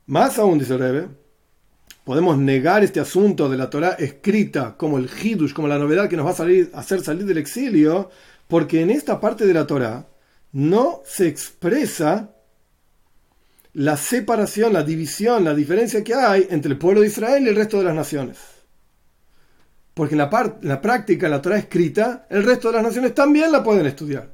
Más 0.05 0.39
aún, 0.39 0.57
dice 0.57 0.77
Rebe, 0.77 1.09
podemos 2.07 2.37
negar 2.37 2.85
este 2.85 3.01
asunto 3.01 3.49
de 3.49 3.57
la 3.57 3.69
Torah 3.69 3.97
escrita 3.99 4.77
como 4.77 4.97
el 4.97 5.09
Hidush, 5.09 5.51
como 5.51 5.67
la 5.67 5.77
novedad 5.77 6.07
que 6.07 6.15
nos 6.15 6.25
va 6.25 6.31
a, 6.31 6.35
salir, 6.35 6.71
hacer 6.73 7.01
salir 7.01 7.25
del 7.25 7.37
exilio, 7.37 8.09
porque 8.47 8.79
en 8.79 8.91
esta 8.91 9.19
parte 9.19 9.45
de 9.45 9.53
la 9.53 9.67
Torah 9.67 10.07
no 10.53 11.01
se 11.03 11.27
expresa 11.27 12.31
la 13.73 13.97
separación, 13.97 14.71
la 14.71 14.83
división, 14.83 15.43
la 15.43 15.53
diferencia 15.53 16.01
que 16.01 16.13
hay 16.13 16.47
entre 16.49 16.71
el 16.71 16.77
pueblo 16.77 17.01
de 17.01 17.07
Israel 17.07 17.43
y 17.43 17.49
el 17.49 17.57
resto 17.57 17.77
de 17.79 17.83
las 17.83 17.95
naciones. 17.95 18.37
Porque 19.93 20.15
en 20.15 20.19
la, 20.19 20.59
en 20.61 20.69
la 20.69 20.79
práctica, 20.79 21.27
la 21.27 21.41
Torah 21.41 21.57
escrita, 21.57 22.25
el 22.29 22.43
resto 22.45 22.69
de 22.69 22.75
las 22.75 22.83
naciones 22.83 23.13
también 23.15 23.51
la 23.51 23.61
pueden 23.61 23.85
estudiar. 23.85 24.33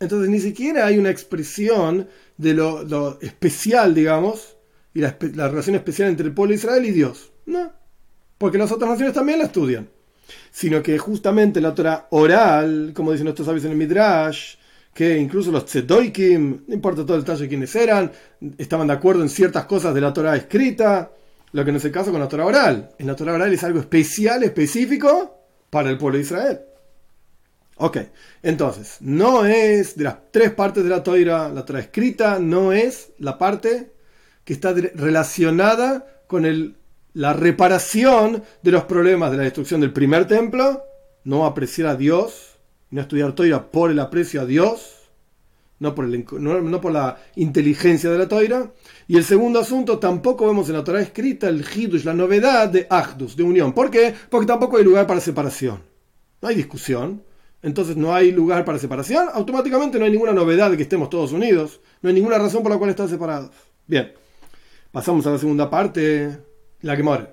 Entonces 0.00 0.28
ni 0.28 0.38
siquiera 0.38 0.84
hay 0.84 0.98
una 0.98 1.08
expresión 1.08 2.10
de 2.36 2.52
lo 2.52 3.18
especial, 3.22 3.94
digamos, 3.94 4.57
y 4.98 5.00
la, 5.00 5.48
relación 5.48 5.76
especial 5.76 6.08
entre 6.08 6.26
el 6.26 6.34
pueblo 6.34 6.50
de 6.50 6.56
Israel 6.56 6.84
y 6.84 6.90
Dios. 6.90 7.30
No, 7.46 7.72
porque 8.36 8.58
las 8.58 8.72
otras 8.72 8.90
naciones 8.90 9.14
también 9.14 9.38
la 9.38 9.44
estudian. 9.44 9.88
Sino 10.50 10.82
que 10.82 10.98
justamente 10.98 11.60
la 11.60 11.72
Torah 11.72 12.08
oral, 12.10 12.90
como 12.94 13.12
dicen 13.12 13.24
nuestros 13.24 13.46
sabios 13.46 13.64
en 13.64 13.70
el 13.70 13.76
Midrash, 13.76 14.56
que 14.92 15.16
incluso 15.16 15.52
los 15.52 15.66
Tzedoikim, 15.66 16.64
no 16.66 16.74
importa 16.74 17.06
todo 17.06 17.16
el 17.16 17.22
detalle 17.22 17.42
de 17.42 17.48
quiénes 17.48 17.76
eran, 17.76 18.10
estaban 18.58 18.88
de 18.88 18.94
acuerdo 18.94 19.22
en 19.22 19.28
ciertas 19.28 19.66
cosas 19.66 19.94
de 19.94 20.00
la 20.00 20.12
Torah 20.12 20.34
escrita, 20.34 21.12
lo 21.52 21.64
que 21.64 21.70
no 21.70 21.78
es 21.78 21.84
el 21.84 21.92
caso 21.92 22.10
con 22.10 22.18
la 22.18 22.28
Torah 22.28 22.46
oral. 22.46 22.90
En 22.98 23.06
la 23.06 23.14
Torah 23.14 23.34
oral 23.34 23.52
es 23.52 23.62
algo 23.62 23.78
especial, 23.78 24.42
específico 24.42 25.44
para 25.70 25.90
el 25.90 25.96
pueblo 25.96 26.18
de 26.18 26.24
Israel. 26.24 26.60
Ok, 27.76 27.98
entonces, 28.42 28.96
no 28.98 29.46
es 29.46 29.96
de 29.96 30.02
las 30.02 30.32
tres 30.32 30.50
partes 30.50 30.82
de 30.82 30.90
la 30.90 31.04
Torah, 31.04 31.50
la 31.50 31.64
Torah 31.64 31.78
escrita 31.78 32.40
no 32.40 32.72
es 32.72 33.12
la 33.18 33.38
parte 33.38 33.92
que 34.48 34.54
está 34.54 34.72
relacionada 34.72 36.22
con 36.26 36.74
la 37.12 37.32
reparación 37.34 38.42
de 38.62 38.70
los 38.70 38.84
problemas 38.84 39.30
de 39.30 39.36
la 39.36 39.42
destrucción 39.42 39.82
del 39.82 39.92
primer 39.92 40.26
templo, 40.26 40.84
no 41.24 41.44
apreciar 41.44 41.88
a 41.88 41.96
Dios, 41.96 42.56
no 42.88 43.02
estudiar 43.02 43.34
Toira 43.34 43.70
por 43.70 43.90
el 43.90 43.98
aprecio 43.98 44.40
a 44.40 44.46
Dios, 44.46 45.10
no 45.80 45.94
por, 45.94 46.08
la 46.08 47.18
inteligencia 47.36 48.08
de 48.08 48.16
la 48.16 48.26
Toira. 48.26 48.72
Y 49.06 49.18
el 49.18 49.24
segundo 49.24 49.60
asunto, 49.60 49.98
tampoco 49.98 50.46
vemos 50.46 50.66
en 50.70 50.76
la 50.76 50.84
Torah 50.84 51.02
escrita 51.02 51.50
el 51.50 51.62
Hidush, 51.62 52.04
la 52.04 52.14
novedad 52.14 52.70
de 52.70 52.86
Agdus, 52.88 53.36
de 53.36 53.42
unión. 53.42 53.74
¿Por 53.74 53.90
qué? 53.90 54.14
Porque 54.30 54.46
tampoco 54.46 54.78
hay 54.78 54.84
lugar 54.84 55.06
para 55.06 55.20
separación. 55.20 55.82
No 56.40 56.48
hay 56.48 56.54
discusión. 56.54 57.22
Entonces 57.60 57.98
no 57.98 58.14
hay 58.14 58.32
lugar 58.32 58.64
para 58.64 58.78
separación. 58.78 59.26
Automáticamente 59.30 59.98
no 59.98 60.06
hay 60.06 60.10
ninguna 60.10 60.32
novedad 60.32 60.70
de 60.70 60.78
que 60.78 60.84
estemos 60.84 61.10
todos 61.10 61.32
unidos. 61.32 61.82
No 62.00 62.08
hay 62.08 62.14
ninguna 62.14 62.38
razón 62.38 62.62
por 62.62 62.72
la 62.72 62.78
cual 62.78 62.88
estar 62.88 63.10
separados. 63.10 63.50
Bien. 63.86 64.17
Pasamos 64.98 65.24
a 65.28 65.30
la 65.30 65.38
segunda 65.38 65.70
parte, 65.70 66.38
la 66.80 66.96
Gemara. 66.96 67.32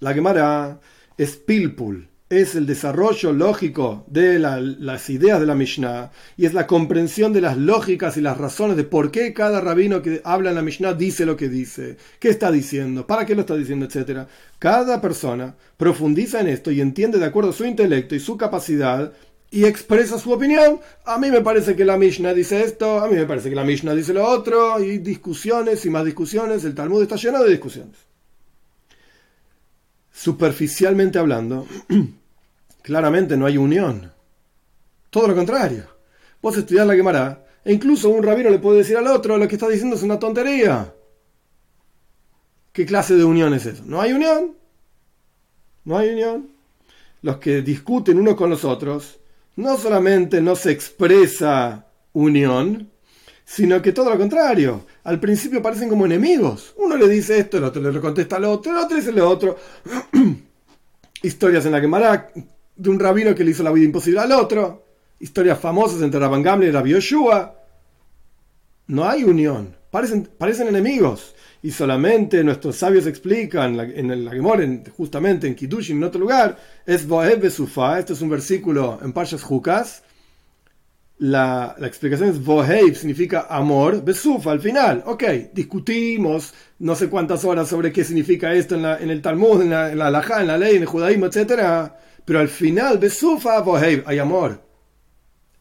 La 0.00 0.12
Gemara 0.12 0.78
es 1.16 1.36
Pilpul, 1.36 2.10
es 2.28 2.54
el 2.54 2.66
desarrollo 2.66 3.32
lógico 3.32 4.04
de 4.08 4.38
las 4.38 5.08
ideas 5.08 5.40
de 5.40 5.46
la 5.46 5.54
Mishnah 5.54 6.10
y 6.36 6.44
es 6.44 6.52
la 6.52 6.66
comprensión 6.66 7.32
de 7.32 7.40
las 7.40 7.56
lógicas 7.56 8.18
y 8.18 8.20
las 8.20 8.36
razones 8.36 8.76
de 8.76 8.84
por 8.84 9.10
qué 9.10 9.32
cada 9.32 9.62
rabino 9.62 10.02
que 10.02 10.20
habla 10.22 10.50
en 10.50 10.56
la 10.56 10.62
Mishnah 10.62 10.92
dice 10.92 11.24
lo 11.24 11.34
que 11.38 11.48
dice, 11.48 11.96
qué 12.20 12.28
está 12.28 12.52
diciendo, 12.52 13.06
para 13.06 13.24
qué 13.24 13.34
lo 13.34 13.40
está 13.40 13.56
diciendo, 13.56 13.86
etc. 13.86 14.28
Cada 14.58 15.00
persona 15.00 15.54
profundiza 15.78 16.42
en 16.42 16.48
esto 16.48 16.70
y 16.70 16.82
entiende 16.82 17.18
de 17.18 17.24
acuerdo 17.24 17.52
a 17.52 17.54
su 17.54 17.64
intelecto 17.64 18.14
y 18.14 18.20
su 18.20 18.36
capacidad 18.36 19.14
y 19.54 19.66
expresa 19.66 20.18
su 20.18 20.32
opinión. 20.32 20.80
A 21.04 21.16
mí 21.16 21.30
me 21.30 21.40
parece 21.40 21.76
que 21.76 21.84
la 21.84 21.96
Mishnah 21.96 22.34
dice 22.34 22.64
esto, 22.64 22.98
a 22.98 23.06
mí 23.06 23.14
me 23.14 23.24
parece 23.24 23.48
que 23.48 23.54
la 23.54 23.62
Mishnah 23.62 23.94
dice 23.94 24.12
lo 24.12 24.26
otro, 24.26 24.82
y 24.82 24.98
discusiones 24.98 25.86
y 25.86 25.90
más 25.90 26.04
discusiones. 26.04 26.64
El 26.64 26.74
Talmud 26.74 27.02
está 27.02 27.14
lleno 27.14 27.40
de 27.40 27.50
discusiones. 27.50 27.94
Superficialmente 30.12 31.20
hablando, 31.20 31.68
claramente 32.82 33.36
no 33.36 33.46
hay 33.46 33.56
unión. 33.56 34.12
Todo 35.08 35.28
lo 35.28 35.36
contrario. 35.36 35.84
Vos 36.42 36.56
estudiar 36.56 36.88
la 36.88 36.96
quemará, 36.96 37.46
e 37.64 37.72
incluso 37.72 38.08
un 38.08 38.24
rabino 38.24 38.50
le 38.50 38.58
puede 38.58 38.78
decir 38.78 38.96
al 38.96 39.06
otro, 39.06 39.38
lo 39.38 39.46
que 39.46 39.54
está 39.54 39.68
diciendo 39.68 39.94
es 39.94 40.02
una 40.02 40.18
tontería. 40.18 40.92
¿Qué 42.72 42.84
clase 42.84 43.14
de 43.14 43.22
unión 43.22 43.54
es 43.54 43.66
eso? 43.66 43.84
¿No 43.86 44.00
hay 44.00 44.14
unión? 44.14 44.56
¿No 45.84 45.96
hay 45.96 46.08
unión? 46.08 46.48
Los 47.22 47.36
que 47.36 47.62
discuten 47.62 48.18
unos 48.18 48.34
con 48.34 48.50
los 48.50 48.64
otros 48.64 49.20
no 49.56 49.78
solamente 49.78 50.40
no 50.40 50.56
se 50.56 50.72
expresa 50.72 51.86
unión, 52.12 52.90
sino 53.44 53.80
que 53.82 53.92
todo 53.92 54.10
lo 54.10 54.18
contrario. 54.18 54.86
Al 55.04 55.20
principio 55.20 55.62
parecen 55.62 55.88
como 55.88 56.06
enemigos. 56.06 56.74
Uno 56.76 56.96
le 56.96 57.08
dice 57.08 57.38
esto, 57.38 57.58
el 57.58 57.64
otro 57.64 57.82
le 57.82 58.00
contesta 58.00 58.36
al 58.36 58.44
otro, 58.44 58.72
el 58.72 58.78
otro 58.78 58.96
dice 58.96 59.12
lo 59.12 59.28
otro. 59.28 59.56
Historias 61.22 61.66
en 61.66 61.72
la 61.72 61.80
Gemara 61.80 62.30
de 62.76 62.90
un 62.90 62.98
rabino 62.98 63.34
que 63.34 63.44
le 63.44 63.52
hizo 63.52 63.62
la 63.62 63.72
vida 63.72 63.84
imposible 63.84 64.20
al 64.20 64.32
otro. 64.32 64.84
Historias 65.20 65.58
famosas 65.58 66.02
entre 66.02 66.20
Rabban 66.20 66.42
Gamliel 66.42 66.70
y 66.70 66.72
Rabbi 66.72 66.90
Yoshua. 66.90 67.54
No 68.88 69.08
hay 69.08 69.24
unión. 69.24 69.76
Parecen, 69.94 70.28
parecen 70.36 70.66
enemigos. 70.66 71.36
Y 71.62 71.70
solamente 71.70 72.42
nuestros 72.42 72.74
sabios 72.74 73.06
explican 73.06 73.78
en 73.78 74.10
el 74.10 74.28
Gemara, 74.28 74.66
justamente 74.96 75.46
en 75.46 75.54
Kiddushin, 75.54 75.98
en 75.98 76.04
otro 76.04 76.20
lugar, 76.20 76.58
es 76.84 77.06
Boeb 77.06 77.40
Besufa. 77.40 78.00
Este 78.00 78.12
es 78.12 78.20
un 78.20 78.28
versículo 78.28 78.98
en 79.02 79.12
Parshas 79.12 79.44
Jukas 79.44 80.02
la, 81.18 81.76
explicación 81.80 82.30
es 82.30 82.44
Voheib, 82.44 82.96
significa 82.96 83.46
amor, 83.48 84.04
Besufa 84.04 84.50
al 84.50 84.60
final. 84.60 85.02
Ok, 85.06 85.22
discutimos 85.52 86.52
no 86.80 86.96
sé 86.96 87.08
cuántas 87.08 87.44
horas 87.44 87.68
sobre 87.68 87.92
qué 87.92 88.04
significa 88.04 88.52
esto 88.52 88.74
en, 88.74 89.10
el 89.10 89.22
Talmud, 89.22 89.62
en 89.62 89.70
la, 89.70 89.92
en 89.92 89.98
la 89.98 90.24
en 90.40 90.46
la 90.46 90.58
ley, 90.58 90.76
en 90.76 90.82
el 90.82 90.88
judaísmo, 90.88 91.26
etc. 91.26 91.92
Pero 92.24 92.40
al 92.40 92.48
final, 92.48 92.98
Besufa, 92.98 93.60
Voheib, 93.60 94.02
hay 94.06 94.18
amor. 94.18 94.60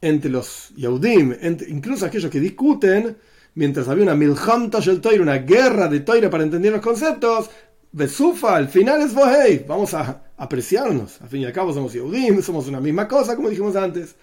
Entre 0.01 0.29
los 0.29 0.69
Yehudim, 0.75 1.33
incluso 1.69 2.05
aquellos 2.05 2.29
que 2.29 2.39
discuten, 2.39 3.15
mientras 3.55 3.87
había 3.87 4.03
una 4.03 4.15
Milham 4.15 4.71
el 4.85 5.21
una 5.21 5.37
guerra 5.37 5.87
de 5.87 5.99
Toira 6.01 6.29
para 6.29 6.43
entender 6.43 6.71
los 6.71 6.81
conceptos, 6.81 7.49
Besufa, 7.91 8.55
al 8.55 8.69
final 8.69 9.01
es 9.01 9.13
Voheib. 9.13 9.67
Vamos 9.67 9.93
a 9.93 10.23
apreciarnos. 10.37 11.21
Al 11.21 11.29
fin 11.29 11.41
y 11.41 11.45
al 11.45 11.53
cabo 11.53 11.73
somos 11.73 11.93
Yehudim, 11.93 12.41
somos 12.41 12.67
una 12.67 12.79
misma 12.79 13.07
cosa, 13.07 13.35
como 13.35 13.49
dijimos 13.49 13.75
antes. 13.75 14.15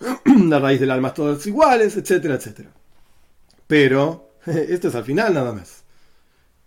la 0.24 0.58
raíz 0.58 0.80
del 0.80 0.90
alma 0.90 1.12
todas 1.12 1.46
iguales, 1.46 1.96
etcétera, 1.96 2.36
etcétera. 2.36 2.70
Pero 3.66 4.30
esto 4.46 4.88
es 4.88 4.94
al 4.94 5.04
final 5.04 5.34
nada 5.34 5.52
más. 5.52 5.84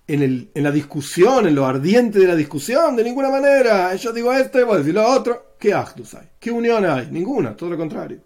En, 0.07 0.21
el, 0.21 0.51
en, 0.53 0.63
la 0.63 0.71
discusión, 0.71 1.47
en 1.47 1.55
lo 1.55 1.65
ardiente 1.65 2.19
de 2.19 2.27
la 2.27 2.35
discusión, 2.35 2.95
de 2.95 3.03
ninguna 3.03 3.29
manera. 3.29 3.95
Yo 3.95 4.11
digo 4.11 4.31
esto 4.33 4.59
y 4.59 4.63
vos 4.63 4.77
decís 4.77 4.93
lo 4.93 5.07
otro. 5.07 5.55
¿Qué 5.57 5.73
actos 5.73 6.13
hay? 6.13 6.27
¿Qué 6.39 6.51
unión 6.51 6.85
hay? 6.85 7.07
Ninguna, 7.09 7.55
todo 7.55 7.71
lo 7.71 7.77
contrario. 7.77 8.19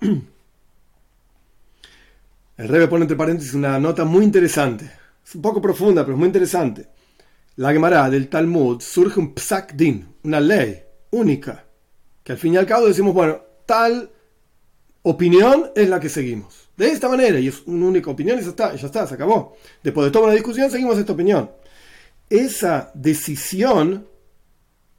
El 2.60 2.68
Rebe 2.68 2.88
pone 2.88 3.04
entre 3.04 3.16
paréntesis 3.16 3.54
una 3.54 3.78
nota 3.78 4.04
muy 4.04 4.22
interesante. 4.22 4.84
Es 5.26 5.34
un 5.34 5.40
poco 5.40 5.62
profunda, 5.62 6.02
pero 6.02 6.12
es 6.12 6.18
muy 6.18 6.26
interesante. 6.26 6.88
La 7.56 7.72
Gemara 7.72 8.10
del 8.10 8.28
Talmud 8.28 8.82
surge 8.82 9.18
un 9.18 9.32
psak 9.34 9.72
din, 9.72 10.06
una 10.24 10.40
ley 10.40 10.82
única, 11.12 11.64
que 12.22 12.32
al 12.32 12.38
fin 12.38 12.52
y 12.52 12.56
al 12.58 12.66
cabo 12.66 12.86
decimos, 12.86 13.14
bueno, 13.14 13.40
tal 13.64 14.10
opinión 15.00 15.70
es 15.74 15.88
la 15.88 15.98
que 15.98 16.10
seguimos. 16.10 16.68
De 16.76 16.90
esta 16.90 17.08
manera, 17.08 17.40
y 17.40 17.48
es 17.48 17.62
una 17.64 17.86
única 17.86 18.10
opinión 18.10 18.38
y 18.38 18.42
ya 18.42 18.50
está, 18.50 18.74
ya 18.74 18.86
está, 18.88 19.06
se 19.06 19.14
acabó. 19.14 19.56
Después 19.82 20.04
de 20.04 20.10
toda 20.10 20.26
una 20.26 20.34
discusión, 20.34 20.70
seguimos 20.70 20.98
esta 20.98 21.14
opinión. 21.14 21.50
Esa 22.28 22.90
decisión, 22.92 24.06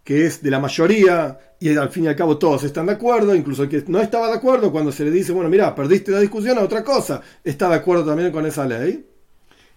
que 0.04 0.26
es 0.26 0.42
de 0.42 0.52
la 0.52 0.60
mayoría, 0.60 1.40
y 1.60 1.76
al 1.76 1.90
fin 1.90 2.06
y 2.06 2.08
al 2.08 2.16
cabo 2.16 2.38
todos 2.38 2.64
están 2.64 2.88
de 2.88 2.94
acuerdo, 2.94 3.36
incluso 3.36 3.64
el 3.64 3.70
que 3.70 3.84
no 3.88 4.00
estaba 4.02 4.28
de 4.28 4.36
acuerdo, 4.36 4.72
cuando 4.72 4.92
se 4.92 5.04
le 5.06 5.12
dice, 5.12 5.32
bueno, 5.32 5.50
mira, 5.50 5.74
perdiste 5.76 6.12
la 6.12 6.20
discusión 6.20 6.58
a 6.58 6.62
otra 6.62 6.84
cosa, 6.84 7.22
está 7.44 7.70
de 7.70 7.76
acuerdo 7.76 8.06
también 8.06 8.32
con 8.32 8.46
esa 8.46 8.66
ley, 8.66 9.06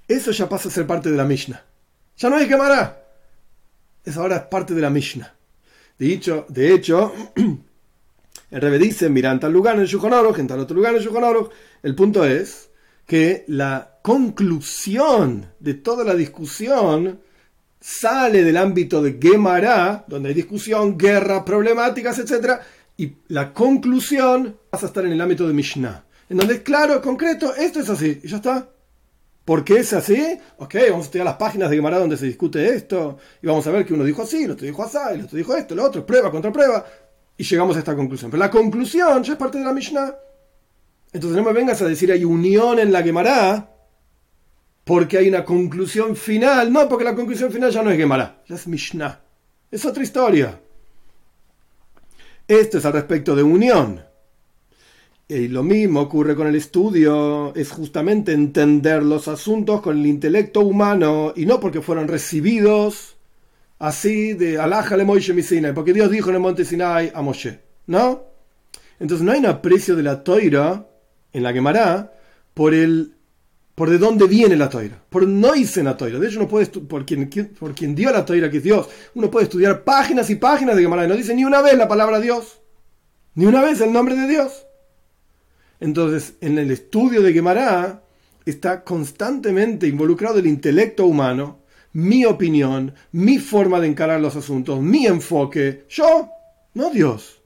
eso 0.08 0.30
ya 0.30 0.48
pasa 0.48 0.68
a 0.68 0.72
ser 0.72 0.86
parte 0.86 1.10
de 1.10 1.16
la 1.16 1.24
Mishnah. 1.24 1.62
Ya 2.16 2.30
no 2.30 2.36
hay 2.36 2.46
quemará. 2.46 3.02
Eso 4.04 4.20
ahora 4.20 4.36
es 4.36 4.42
parte 4.42 4.74
de 4.74 4.80
la 4.80 4.90
Mishnah. 4.90 5.34
De 5.98 6.12
hecho, 6.12 6.46
de 6.48 6.74
hecho 6.74 7.12
El 8.54 8.60
Rebe 8.60 8.78
dice, 8.78 9.08
mira, 9.08 9.32
en 9.32 9.40
tal 9.40 9.52
lugar 9.52 9.74
en 9.74 9.82
el 9.82 9.88
en 9.88 10.46
tal 10.46 10.60
otro 10.60 10.76
lugar 10.76 10.94
en 10.94 11.02
el 11.02 11.48
El 11.82 11.94
punto 11.96 12.24
es 12.24 12.70
que 13.04 13.44
la 13.48 13.98
conclusión 14.00 15.46
de 15.58 15.74
toda 15.74 16.04
la 16.04 16.14
discusión 16.14 17.20
sale 17.84 18.42
del 18.42 18.56
ámbito 18.56 19.02
de 19.02 19.18
Gemara, 19.20 20.06
donde 20.08 20.30
hay 20.30 20.34
discusión, 20.34 20.96
guerra, 20.96 21.44
problemáticas, 21.44 22.18
etc. 22.18 22.54
Y 22.96 23.12
la 23.28 23.52
conclusión 23.52 24.56
pasa 24.70 24.86
a 24.86 24.88
estar 24.88 25.04
en 25.04 25.12
el 25.12 25.20
ámbito 25.20 25.46
de 25.46 25.52
Mishnah, 25.52 26.02
en 26.30 26.38
donde 26.38 26.54
es 26.54 26.60
claro, 26.62 27.02
concreto, 27.02 27.54
esto 27.54 27.80
es 27.80 27.90
así, 27.90 28.22
y 28.24 28.28
ya 28.28 28.36
está. 28.36 28.70
¿Por 29.44 29.62
qué 29.64 29.80
es 29.80 29.92
así? 29.92 30.38
Ok, 30.56 30.76
vamos 30.88 31.00
a 31.00 31.08
estudiar 31.08 31.26
las 31.26 31.36
páginas 31.36 31.68
de 31.68 31.76
Gemara 31.76 31.98
donde 31.98 32.16
se 32.16 32.24
discute 32.24 32.74
esto, 32.74 33.18
y 33.42 33.46
vamos 33.46 33.66
a 33.66 33.70
ver 33.70 33.84
que 33.84 33.92
uno 33.92 34.04
dijo 34.04 34.22
así, 34.22 34.44
el 34.44 34.52
otro 34.52 34.66
dijo 34.66 34.82
así, 34.82 34.96
el 35.12 35.20
otro 35.20 35.36
dijo 35.36 35.54
esto, 35.54 35.74
el 35.74 35.80
otro, 35.80 36.06
prueba 36.06 36.30
contra 36.30 36.50
prueba 36.50 36.86
y 37.36 37.44
llegamos 37.44 37.76
a 37.76 37.80
esta 37.80 37.94
conclusión. 37.94 38.30
Pero 38.30 38.42
la 38.42 38.50
conclusión 38.50 39.22
ya 39.22 39.34
es 39.34 39.38
parte 39.38 39.58
de 39.58 39.64
la 39.64 39.74
Mishnah. 39.74 40.14
Entonces 41.12 41.36
no 41.36 41.44
me 41.44 41.52
vengas 41.52 41.82
a 41.82 41.84
decir 41.84 42.10
hay 42.10 42.24
unión 42.24 42.78
en 42.78 42.90
la 42.90 43.02
Gemara 43.02 43.73
porque 44.84 45.18
hay 45.18 45.28
una 45.28 45.44
conclusión 45.44 46.14
final. 46.14 46.72
No, 46.72 46.88
porque 46.88 47.04
la 47.04 47.14
conclusión 47.14 47.50
final 47.50 47.70
ya 47.70 47.82
no 47.82 47.90
es 47.90 47.96
Gemara, 47.96 48.42
ya 48.46 48.54
es 48.54 48.66
Mishnah. 48.68 49.20
Es 49.70 49.84
otra 49.84 50.02
historia. 50.02 50.60
Esto 52.46 52.78
es 52.78 52.84
al 52.84 52.92
respecto 52.92 53.34
de 53.34 53.42
unión. 53.42 54.04
Y 55.26 55.48
lo 55.48 55.62
mismo 55.62 56.02
ocurre 56.02 56.36
con 56.36 56.46
el 56.46 56.54
estudio, 56.54 57.54
es 57.54 57.70
justamente 57.70 58.32
entender 58.32 59.02
los 59.02 59.26
asuntos 59.26 59.80
con 59.80 59.98
el 59.98 60.06
intelecto 60.06 60.60
humano 60.60 61.32
y 61.34 61.46
no 61.46 61.60
porque 61.60 61.80
fueron 61.80 62.08
recibidos 62.08 63.16
así 63.78 64.34
de 64.34 64.58
Alájale 64.58 65.04
Moishe 65.04 65.42
Sinai, 65.42 65.72
porque 65.72 65.94
Dios 65.94 66.10
dijo 66.10 66.28
en 66.28 66.36
el 66.36 66.42
monte 66.42 66.66
Sinai 66.66 67.10
a 67.14 67.22
Moshe, 67.22 67.60
¿no? 67.86 68.24
Entonces 69.00 69.24
no 69.24 69.32
hay 69.32 69.40
un 69.40 69.46
aprecio 69.46 69.96
de 69.96 70.02
la 70.02 70.22
toira 70.22 70.86
en 71.32 71.42
la 71.42 71.54
Gemara 71.54 72.12
por 72.52 72.74
el 72.74 73.14
por 73.74 73.90
de 73.90 73.98
dónde 73.98 74.26
viene 74.26 74.56
la 74.56 74.68
toira, 74.68 75.02
por 75.08 75.26
no 75.26 75.54
hice 75.54 75.82
la 75.82 75.96
toira. 75.96 76.18
De 76.18 76.28
hecho, 76.28 76.38
uno 76.38 76.48
puede 76.48 76.66
por 76.66 77.04
quien, 77.04 77.28
por 77.58 77.74
quien 77.74 77.94
dio 77.94 78.10
la 78.12 78.24
toira, 78.24 78.50
que 78.50 78.58
es 78.58 78.62
Dios, 78.62 78.88
uno 79.14 79.30
puede 79.30 79.44
estudiar 79.44 79.82
páginas 79.84 80.30
y 80.30 80.36
páginas 80.36 80.76
de 80.76 80.82
Gemara 80.82 81.04
y 81.04 81.08
no 81.08 81.16
dice 81.16 81.34
ni 81.34 81.44
una 81.44 81.62
vez 81.62 81.76
la 81.76 81.88
palabra 81.88 82.20
Dios, 82.20 82.60
ni 83.34 83.46
una 83.46 83.62
vez 83.62 83.80
el 83.80 83.92
nombre 83.92 84.14
de 84.14 84.28
Dios. 84.28 84.66
Entonces, 85.80 86.34
en 86.40 86.58
el 86.58 86.70
estudio 86.70 87.20
de 87.20 87.32
Gemara 87.32 88.02
está 88.46 88.84
constantemente 88.84 89.86
involucrado 89.86 90.38
el 90.38 90.46
intelecto 90.46 91.06
humano 91.06 91.64
mi 91.94 92.24
opinión, 92.24 92.92
mi 93.12 93.38
forma 93.38 93.80
de 93.80 93.86
encarar 93.86 94.20
los 94.20 94.36
asuntos, 94.36 94.80
mi 94.80 95.06
enfoque. 95.06 95.86
Yo, 95.88 96.28
no 96.74 96.90
Dios. 96.90 97.40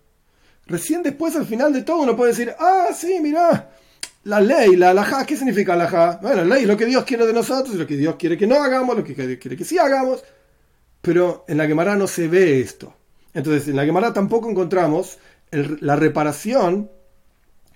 Recién 0.67 1.03
después, 1.03 1.37
al 1.37 1.47
final 1.47 1.73
de 1.73 1.83
todo, 1.83 2.03
uno 2.03 2.17
puede 2.17 2.33
decir, 2.33 2.55
ah, 2.59 2.88
sí, 2.95 3.19
mira, 3.23 3.71
la 4.25 4.41
ley, 4.41 4.77
la 4.77 4.91
alajá, 4.91 5.25
¿qué 5.25 5.37
significa 5.37 5.75
alajá? 5.75 6.19
Bueno, 6.23 6.45
la 6.45 6.57
ley 6.57 6.67
lo 6.67 6.77
que 6.77 6.87
Dios 6.87 7.05
quiere 7.05 7.27
de 7.27 7.33
nosotros, 7.33 7.75
lo 7.77 7.87
que 7.87 7.97
Dios 7.97 8.17
quiere 8.17 8.37
que 8.37 8.47
no 8.47 8.63
hagamos, 8.63 8.97
lo 8.97 9.05
que 9.05 9.15
quiere 9.15 9.57
que 9.57 9.65
sí 9.65 9.79
hagamos. 9.79 10.23
Pero 11.01 11.45
en 11.49 11.57
la 11.57 11.67
Gemara 11.67 11.97
no 11.97 12.07
se 12.07 12.29
ve 12.29 12.61
esto. 12.61 12.95
Entonces, 13.33 13.69
en 13.69 13.77
la 13.77 13.85
Gemara 13.85 14.13
tampoco 14.13 14.51
encontramos 14.51 15.19
la 15.51 15.97
reparación 15.97 16.91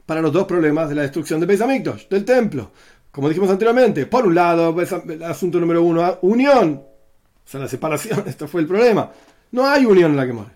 para 0.04 0.20
los 0.20 0.32
dos 0.32 0.46
problemas 0.46 0.88
de 0.88 0.96
la 0.96 1.02
destrucción 1.02 1.40
de 1.40 1.46
Beis 1.46 1.60
del 2.10 2.24
templo 2.24 2.72
como 3.12 3.28
dijimos 3.28 3.50
anteriormente, 3.50 4.06
por 4.06 4.26
un 4.26 4.34
lado, 4.34 4.74
el 4.80 5.22
asunto 5.22 5.60
número 5.60 5.82
uno, 5.82 6.18
unión. 6.22 6.82
O 7.44 7.48
sea, 7.48 7.60
la 7.60 7.68
separación, 7.68 8.24
esto 8.26 8.48
fue 8.48 8.62
el 8.62 8.66
problema. 8.66 9.12
No 9.52 9.68
hay 9.68 9.84
unión 9.84 10.12
en 10.12 10.16
la 10.16 10.26
muere. 10.32 10.50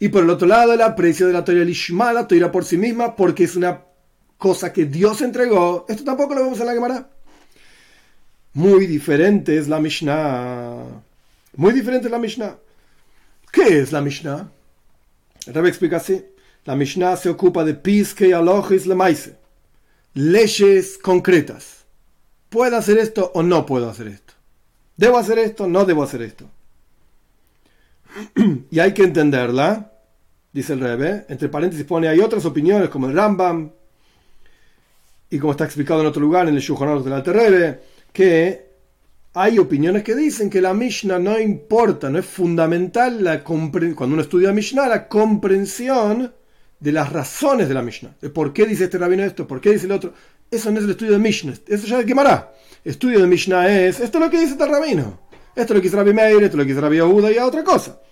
Y 0.00 0.08
por 0.08 0.24
el 0.24 0.30
otro 0.30 0.48
lado, 0.48 0.72
el 0.72 0.82
aprecio 0.82 1.28
de 1.28 1.32
la 1.32 1.44
Torah 1.44 1.62
Lishma, 1.62 2.12
la 2.12 2.26
Torah 2.26 2.50
por 2.50 2.64
sí 2.64 2.76
misma, 2.76 3.14
porque 3.14 3.44
es 3.44 3.54
una 3.54 3.80
cosa 4.42 4.72
que 4.72 4.86
Dios 4.86 5.22
entregó. 5.22 5.86
Esto 5.88 6.02
tampoco 6.02 6.34
lo 6.34 6.42
vemos 6.42 6.58
en 6.58 6.66
la 6.66 6.72
Gemara. 6.72 7.08
Muy 8.54 8.88
diferente 8.88 9.56
es 9.56 9.68
la 9.68 9.78
Mishnah. 9.78 10.84
Muy 11.54 11.72
diferente 11.72 12.08
es 12.08 12.10
la 12.10 12.18
Mishnah. 12.18 12.56
¿Qué 13.52 13.78
es 13.78 13.92
la 13.92 14.00
Mishnah? 14.00 14.50
El 15.46 15.54
Rebbe 15.54 15.68
explica 15.68 15.98
así. 15.98 16.24
La 16.64 16.74
Mishnah 16.74 17.16
se 17.16 17.28
ocupa 17.28 17.62
de 17.62 17.74
Piske 17.74 18.26
y 18.26 18.32
Alochis 18.32 18.84
Lemaise 18.84 19.36
leyes 20.14 20.98
concretas. 20.98 21.84
¿Puedo 22.48 22.76
hacer 22.76 22.98
esto 22.98 23.30
o 23.34 23.44
no 23.44 23.64
puedo 23.64 23.88
hacer 23.88 24.08
esto? 24.08 24.34
¿Debo 24.96 25.18
hacer 25.18 25.38
esto 25.38 25.68
no 25.68 25.84
debo 25.84 26.02
hacer 26.02 26.22
esto? 26.22 26.50
y 28.72 28.80
hay 28.80 28.92
que 28.92 29.04
entenderla, 29.04 29.92
dice 30.52 30.72
el 30.72 30.80
Rebe. 30.80 31.26
Entre 31.28 31.48
paréntesis 31.48 31.86
pone, 31.86 32.08
hay 32.08 32.18
otras 32.18 32.44
opiniones 32.44 32.88
como 32.88 33.06
el 33.06 33.14
Rambam 33.14 33.70
y 35.32 35.38
como 35.38 35.52
está 35.52 35.64
explicado 35.64 36.02
en 36.02 36.06
otro 36.06 36.20
lugar 36.20 36.46
en 36.46 36.54
el 36.54 36.60
Shuhonor 36.60 37.02
del 37.02 37.14
Alter 37.14 37.34
Rebe, 37.34 37.80
que 38.12 38.66
hay 39.32 39.58
opiniones 39.58 40.02
que 40.02 40.14
dicen 40.14 40.50
que 40.50 40.60
la 40.60 40.74
Mishnah 40.74 41.18
no 41.18 41.40
importa, 41.40 42.10
no 42.10 42.18
es 42.18 42.26
fundamental 42.26 43.24
la 43.24 43.42
cuando 43.42 44.04
uno 44.04 44.20
estudia 44.20 44.52
Mishnah, 44.52 44.88
la 44.88 45.08
comprensión 45.08 46.30
de 46.78 46.92
las 46.92 47.10
razones 47.10 47.66
de 47.66 47.72
la 47.72 47.80
Mishnah, 47.80 48.14
de 48.20 48.28
por 48.28 48.52
qué 48.52 48.66
dice 48.66 48.84
este 48.84 48.98
rabino 48.98 49.24
esto, 49.24 49.46
por 49.46 49.58
qué 49.58 49.70
dice 49.70 49.86
el 49.86 49.92
otro. 49.92 50.12
Eso 50.50 50.70
no 50.70 50.80
es 50.80 50.84
el 50.84 50.90
estudio 50.90 51.12
de 51.12 51.18
Mishnah, 51.18 51.54
eso 51.66 51.86
ya 51.86 52.04
quemará. 52.04 52.52
Estudio 52.84 53.18
de 53.18 53.26
Mishnah 53.26 53.70
es, 53.70 54.00
esto 54.00 54.18
es 54.18 54.24
lo 54.24 54.30
que 54.30 54.38
dice 54.38 54.52
este 54.52 54.66
rabino, 54.66 55.18
esto 55.56 55.72
es 55.72 55.76
lo 55.76 55.76
que 55.76 55.88
dice 55.88 55.96
Rabbi 55.96 56.12
Meir, 56.12 56.42
esto 56.42 56.46
es 56.46 56.54
lo 56.56 56.62
que 56.64 56.68
dice 56.68 56.80
Rabbi 56.82 56.96
Yehuda 56.96 57.32
y 57.32 57.38
otra 57.38 57.64
cosa. 57.64 58.02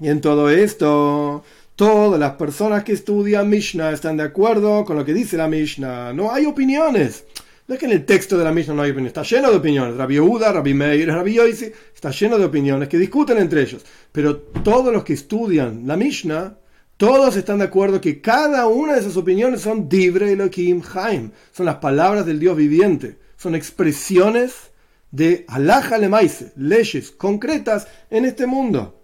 Y 0.00 0.08
en 0.08 0.22
todo 0.22 0.48
esto 0.48 1.44
Todas 1.78 2.18
las 2.18 2.32
personas 2.32 2.82
que 2.82 2.90
estudian 2.90 3.48
Mishnah 3.48 3.92
están 3.92 4.16
de 4.16 4.24
acuerdo 4.24 4.84
con 4.84 4.96
lo 4.96 5.04
que 5.04 5.14
dice 5.14 5.36
la 5.36 5.46
Mishnah. 5.46 6.12
No 6.12 6.32
hay 6.32 6.44
opiniones. 6.44 7.24
No 7.68 7.74
es 7.74 7.78
que 7.78 7.86
en 7.86 7.92
el 7.92 8.04
texto 8.04 8.36
de 8.36 8.42
la 8.42 8.50
Mishnah 8.50 8.74
no 8.74 8.82
hay 8.82 8.90
opiniones. 8.90 9.16
Está 9.16 9.22
lleno 9.22 9.48
de 9.48 9.58
opiniones. 9.58 9.96
Rabbi 9.96 10.14
Yehuda, 10.14 10.50
Rabbi 10.50 10.74
Meir, 10.74 11.06
Rabbi 11.06 11.34
Yoisi. 11.34 11.70
Está 11.94 12.10
lleno 12.10 12.36
de 12.36 12.46
opiniones 12.46 12.88
que 12.88 12.98
discuten 12.98 13.38
entre 13.38 13.62
ellos. 13.62 13.86
Pero 14.10 14.38
todos 14.38 14.92
los 14.92 15.04
que 15.04 15.12
estudian 15.12 15.84
la 15.86 15.96
Mishnah, 15.96 16.58
todos 16.96 17.36
están 17.36 17.58
de 17.58 17.66
acuerdo 17.66 18.00
que 18.00 18.20
cada 18.20 18.66
una 18.66 18.94
de 18.94 18.98
esas 18.98 19.16
opiniones 19.16 19.60
son 19.60 19.88
Dibre 19.88 20.32
Elohim 20.32 20.82
Haim. 20.92 21.30
Son 21.52 21.64
las 21.64 21.76
palabras 21.76 22.26
del 22.26 22.40
Dios 22.40 22.56
viviente. 22.56 23.20
Son 23.36 23.54
expresiones 23.54 24.72
de 25.12 25.44
Allah 25.46 25.96
Lemaise, 25.96 26.50
leyes 26.56 27.12
concretas 27.12 27.86
en 28.10 28.24
este 28.24 28.48
mundo. 28.48 29.00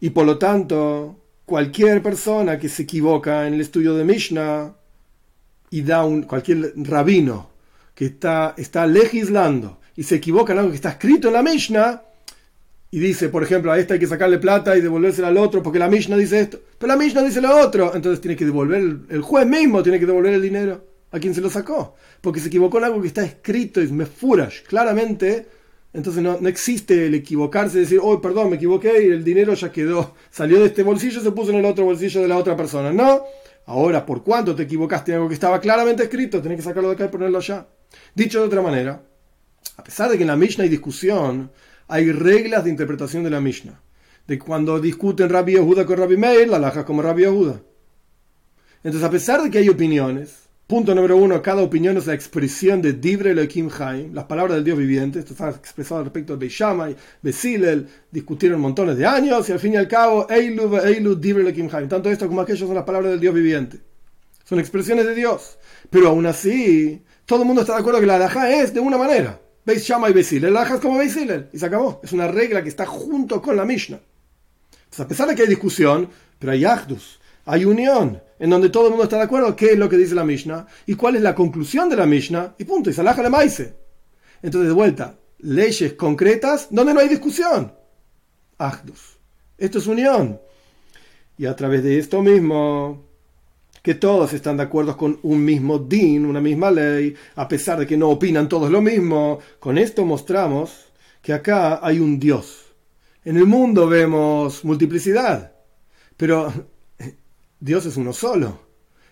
Y 0.00 0.10
por 0.10 0.26
lo 0.26 0.38
tanto, 0.38 1.27
cualquier 1.48 2.02
persona 2.02 2.58
que 2.58 2.68
se 2.68 2.82
equivoca 2.82 3.46
en 3.46 3.54
el 3.54 3.62
estudio 3.62 3.94
de 3.94 4.04
Mishnah 4.04 4.74
y 5.70 5.80
da 5.80 6.04
un 6.04 6.24
cualquier 6.24 6.74
rabino 6.76 7.48
que 7.94 8.04
está, 8.04 8.54
está 8.58 8.86
legislando 8.86 9.80
y 9.96 10.02
se 10.02 10.16
equivoca 10.16 10.52
en 10.52 10.58
algo 10.58 10.70
que 10.70 10.76
está 10.76 10.90
escrito 10.90 11.28
en 11.28 11.34
la 11.34 11.42
Mishnah 11.42 12.02
y 12.90 12.98
dice, 13.00 13.30
por 13.30 13.42
ejemplo, 13.42 13.72
a 13.72 13.78
esta 13.78 13.94
hay 13.94 14.00
que 14.00 14.06
sacarle 14.06 14.38
plata 14.38 14.76
y 14.76 14.82
devolvérsela 14.82 15.28
al 15.28 15.38
otro 15.38 15.62
porque 15.62 15.78
la 15.78 15.88
Mishnah 15.88 16.18
dice 16.18 16.38
esto, 16.40 16.60
pero 16.78 16.92
la 16.92 16.98
Mishnah 16.98 17.22
dice 17.22 17.40
lo 17.40 17.58
otro, 17.58 17.94
entonces 17.94 18.20
tiene 18.20 18.36
que 18.36 18.44
devolver, 18.44 18.98
el 19.08 19.22
juez 19.22 19.46
mismo 19.46 19.82
tiene 19.82 19.98
que 19.98 20.06
devolver 20.06 20.34
el 20.34 20.42
dinero 20.42 20.84
a 21.10 21.18
quien 21.18 21.34
se 21.34 21.40
lo 21.40 21.48
sacó, 21.48 21.96
porque 22.20 22.40
se 22.40 22.48
equivocó 22.48 22.76
en 22.76 22.84
algo 22.84 23.00
que 23.00 23.08
está 23.08 23.24
escrito 23.24 23.80
y 23.80 23.88
me 23.88 24.04
furas 24.04 24.62
claramente 24.68 25.46
entonces 25.92 26.22
no, 26.22 26.34
existe 26.48 27.06
el 27.06 27.14
equivocarse, 27.14 27.78
decir, 27.78 27.98
oh, 28.02 28.20
perdón, 28.20 28.50
me 28.50 28.56
equivoqué 28.56 29.06
y 29.06 29.10
el 29.10 29.24
dinero 29.24 29.54
ya 29.54 29.72
quedó, 29.72 30.14
salió 30.30 30.60
de 30.60 30.66
este 30.66 30.82
bolsillo 30.82 31.20
y 31.20 31.24
se 31.24 31.32
puso 31.32 31.50
en 31.50 31.56
el 31.56 31.64
otro 31.64 31.84
bolsillo 31.84 32.20
de 32.20 32.28
la 32.28 32.36
otra 32.36 32.56
persona. 32.56 32.92
No, 32.92 33.22
ahora, 33.66 34.04
por 34.04 34.22
cuánto 34.22 34.54
te 34.54 34.64
equivocaste 34.64 35.12
en 35.12 35.16
algo 35.16 35.28
que 35.28 35.34
estaba 35.34 35.60
claramente 35.60 36.02
escrito, 36.02 36.42
tenés 36.42 36.58
que 36.58 36.64
sacarlo 36.64 36.90
de 36.90 36.94
acá 36.94 37.06
y 37.06 37.08
ponerlo 37.08 37.38
allá. 37.38 37.66
Dicho 38.14 38.40
de 38.40 38.46
otra 38.46 38.60
manera, 38.60 39.02
a 39.76 39.84
pesar 39.84 40.10
de 40.10 40.16
que 40.16 40.24
en 40.24 40.28
la 40.28 40.36
Mishnah 40.36 40.64
hay 40.64 40.70
discusión, 40.70 41.50
hay 41.86 42.12
reglas 42.12 42.64
de 42.64 42.70
interpretación 42.70 43.24
de 43.24 43.30
la 43.30 43.40
Mishnah. 43.40 43.80
De 44.26 44.38
cuando 44.38 44.78
discuten 44.78 45.30
Rabbi 45.30 45.52
Yehuda 45.52 45.86
con 45.86 45.96
Rabbi 45.96 46.18
Meir, 46.18 46.48
la 46.48 46.58
lajas 46.58 46.84
como 46.84 47.00
Rabbi 47.00 47.22
Yehuda. 47.22 47.62
Entonces, 48.84 49.02
a 49.02 49.10
pesar 49.10 49.42
de 49.42 49.50
que 49.50 49.58
hay 49.58 49.68
opiniones, 49.70 50.47
Punto 50.68 50.94
número 50.94 51.16
uno, 51.16 51.40
cada 51.40 51.62
opinión 51.62 51.96
es 51.96 52.06
la 52.06 52.12
expresión 52.12 52.82
de 52.82 52.92
Dibre 52.92 53.30
Elohim 53.30 53.70
Haim, 53.78 54.12
las 54.12 54.24
palabras 54.24 54.56
del 54.56 54.64
Dios 54.64 54.76
viviente. 54.76 55.18
Esto 55.18 55.32
está 55.32 55.48
expresado 55.48 56.04
respecto 56.04 56.34
de 56.34 56.40
Beishamay, 56.40 56.94
Besilel, 57.22 57.88
discutieron 58.10 58.60
montones 58.60 58.98
de 58.98 59.06
años 59.06 59.48
y 59.48 59.52
al 59.52 59.60
fin 59.60 59.72
y 59.72 59.76
al 59.78 59.88
cabo, 59.88 60.26
Eilu, 60.28 60.76
Eilu, 60.76 61.14
Dibre 61.14 61.42
Elohim 61.42 61.70
Haim. 61.72 61.88
Tanto 61.88 62.10
esto 62.10 62.28
como 62.28 62.42
aquello 62.42 62.66
son 62.66 62.74
las 62.74 62.84
palabras 62.84 63.12
del 63.12 63.20
Dios 63.20 63.34
viviente. 63.34 63.80
Son 64.44 64.60
expresiones 64.60 65.06
de 65.06 65.14
Dios. 65.14 65.56
Pero 65.88 66.08
aún 66.08 66.26
así, 66.26 67.02
todo 67.24 67.40
el 67.40 67.46
mundo 67.46 67.62
está 67.62 67.72
de 67.72 67.80
acuerdo 67.80 68.00
que 68.00 68.06
la 68.06 68.16
alajá 68.16 68.50
es 68.50 68.74
de 68.74 68.80
una 68.80 68.98
manera. 68.98 69.40
Beis 69.64 69.88
y 69.88 70.12
Besilel. 70.12 70.52
La 70.52 70.60
alajá 70.60 70.74
es 70.74 70.80
como 70.82 70.98
Beisilel. 70.98 71.48
Y 71.50 71.58
se 71.58 71.64
acabó. 71.64 71.98
Es 72.04 72.12
una 72.12 72.28
regla 72.28 72.62
que 72.62 72.68
está 72.68 72.84
junto 72.84 73.40
con 73.40 73.56
la 73.56 73.64
Mishnah. 73.64 74.00
Entonces, 74.84 75.00
a 75.00 75.08
pesar 75.08 75.28
de 75.28 75.34
que 75.34 75.42
hay 75.42 75.48
discusión, 75.48 76.10
pero 76.38 76.52
hay 76.52 76.60
Yagdus, 76.60 77.20
hay 77.48 77.64
unión 77.64 78.22
en 78.38 78.50
donde 78.50 78.68
todo 78.68 78.84
el 78.84 78.90
mundo 78.90 79.04
está 79.04 79.16
de 79.16 79.22
acuerdo 79.22 79.56
qué 79.56 79.72
es 79.72 79.78
lo 79.78 79.88
que 79.88 79.96
dice 79.96 80.14
la 80.14 80.22
Mishnah 80.22 80.66
y 80.86 80.94
cuál 80.94 81.16
es 81.16 81.22
la 81.22 81.34
conclusión 81.34 81.88
de 81.88 81.96
la 81.96 82.04
Mishnah 82.04 82.54
y 82.58 82.64
punto, 82.64 82.90
y 82.90 82.92
salaja 82.92 83.22
le 83.22 83.30
maise. 83.30 83.74
Entonces, 84.42 84.68
de 84.68 84.74
vuelta, 84.74 85.18
leyes 85.38 85.94
concretas 85.94 86.68
donde 86.70 86.92
no 86.92 87.00
hay 87.00 87.08
discusión. 87.08 87.72
Agdus. 88.58 89.16
Esto 89.56 89.78
es 89.78 89.86
unión. 89.86 90.38
Y 91.38 91.46
a 91.46 91.56
través 91.56 91.82
de 91.82 91.98
esto 91.98 92.20
mismo, 92.20 93.06
que 93.82 93.94
todos 93.94 94.34
están 94.34 94.58
de 94.58 94.64
acuerdo 94.64 94.94
con 94.94 95.18
un 95.22 95.42
mismo 95.42 95.78
din, 95.78 96.26
una 96.26 96.42
misma 96.42 96.70
ley, 96.70 97.14
a 97.36 97.48
pesar 97.48 97.78
de 97.78 97.86
que 97.86 97.96
no 97.96 98.10
opinan 98.10 98.46
todos 98.46 98.70
lo 98.70 98.82
mismo, 98.82 99.38
con 99.58 99.78
esto 99.78 100.04
mostramos 100.04 100.92
que 101.22 101.32
acá 101.32 101.80
hay 101.82 101.98
un 101.98 102.20
Dios. 102.20 102.66
En 103.24 103.38
el 103.38 103.46
mundo 103.46 103.88
vemos 103.88 104.66
multiplicidad, 104.66 105.54
pero 106.16 106.52
Dios 107.60 107.86
es 107.86 107.96
uno 107.96 108.12
solo. 108.12 108.60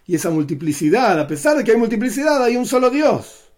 Y 0.07 0.15
esa 0.15 0.31
multiplicidad, 0.31 1.19
a 1.19 1.27
pesar 1.27 1.57
de 1.57 1.65
que 1.65 1.73
hay 1.73 1.77
multiplicidad, 1.77 2.43
hay 2.43 2.57
un 2.57 2.67
solo 2.67 2.91
Dios. 2.91 3.51